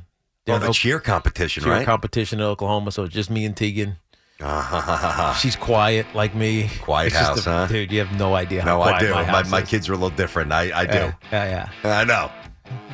[0.47, 1.85] Oh, the in cheer competition, cheer right?
[1.85, 2.91] competition in Oklahoma.
[2.91, 3.97] So it's just me and Tegan.
[4.41, 5.37] Ah.
[5.41, 6.69] She's quiet like me.
[6.81, 7.67] Quiet It's house, a- huh?
[7.67, 9.11] Dude, you have no idea how No, I do.
[9.11, 10.51] my My, my kids are a little different.
[10.51, 10.97] I, I do.
[10.97, 11.97] Yeah, yeah, yeah.
[11.97, 12.31] I know.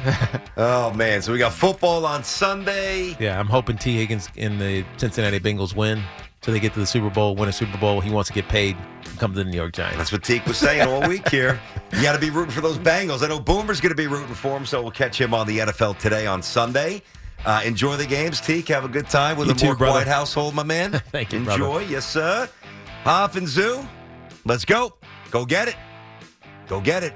[0.58, 1.22] oh man!
[1.22, 3.16] So we got football on Sunday.
[3.20, 6.02] Yeah, I'm hoping Tee Higgins in the Cincinnati Bengals win,
[6.46, 8.02] so they get to the Super Bowl, win a Super Bowl.
[8.02, 9.98] He wants to get paid, and come to the New York Giants.
[9.98, 11.60] That's what Teak was saying all week here.
[11.92, 13.24] You got to be rooting for those Bengals.
[13.24, 15.58] I know Boomer's going to be rooting for them, so we'll catch him on the
[15.58, 17.02] NFL today on Sunday.
[17.44, 18.68] Uh, enjoy the games, Teak.
[18.68, 19.94] Have a good time with You a too, more brother.
[20.04, 20.92] quiet household, my man.
[21.12, 21.86] Thank you, Enjoy, brother.
[21.86, 22.48] yes, sir.
[23.04, 23.84] Hoff and Zoo,
[24.46, 24.94] let's go.
[25.32, 25.76] Go get it.
[26.68, 27.14] Go get it.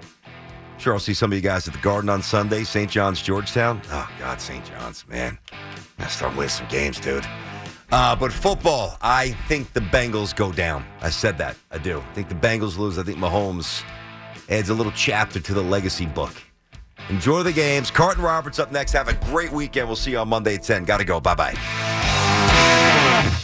[0.80, 2.64] Sure, I'll see some of you guys at the Garden on Sunday.
[2.64, 2.90] St.
[2.90, 3.82] John's, Georgetown.
[3.92, 4.64] Oh, God, St.
[4.66, 5.38] John's, man.
[6.00, 7.26] I start winning some games, dude.
[7.92, 10.86] Uh, but football, I think the Bengals go down.
[11.02, 11.56] I said that.
[11.72, 12.00] I do.
[12.00, 13.00] I think the Bengals lose.
[13.00, 13.84] I think Mahomes
[14.50, 16.34] adds a little chapter to the legacy book.
[17.10, 17.90] Enjoy the games.
[17.90, 18.92] Carton Roberts up next.
[18.92, 19.88] Have a great weekend.
[19.88, 20.86] We'll see you on Monday at 10.
[20.86, 21.20] Got to go.
[21.20, 23.40] Bye bye.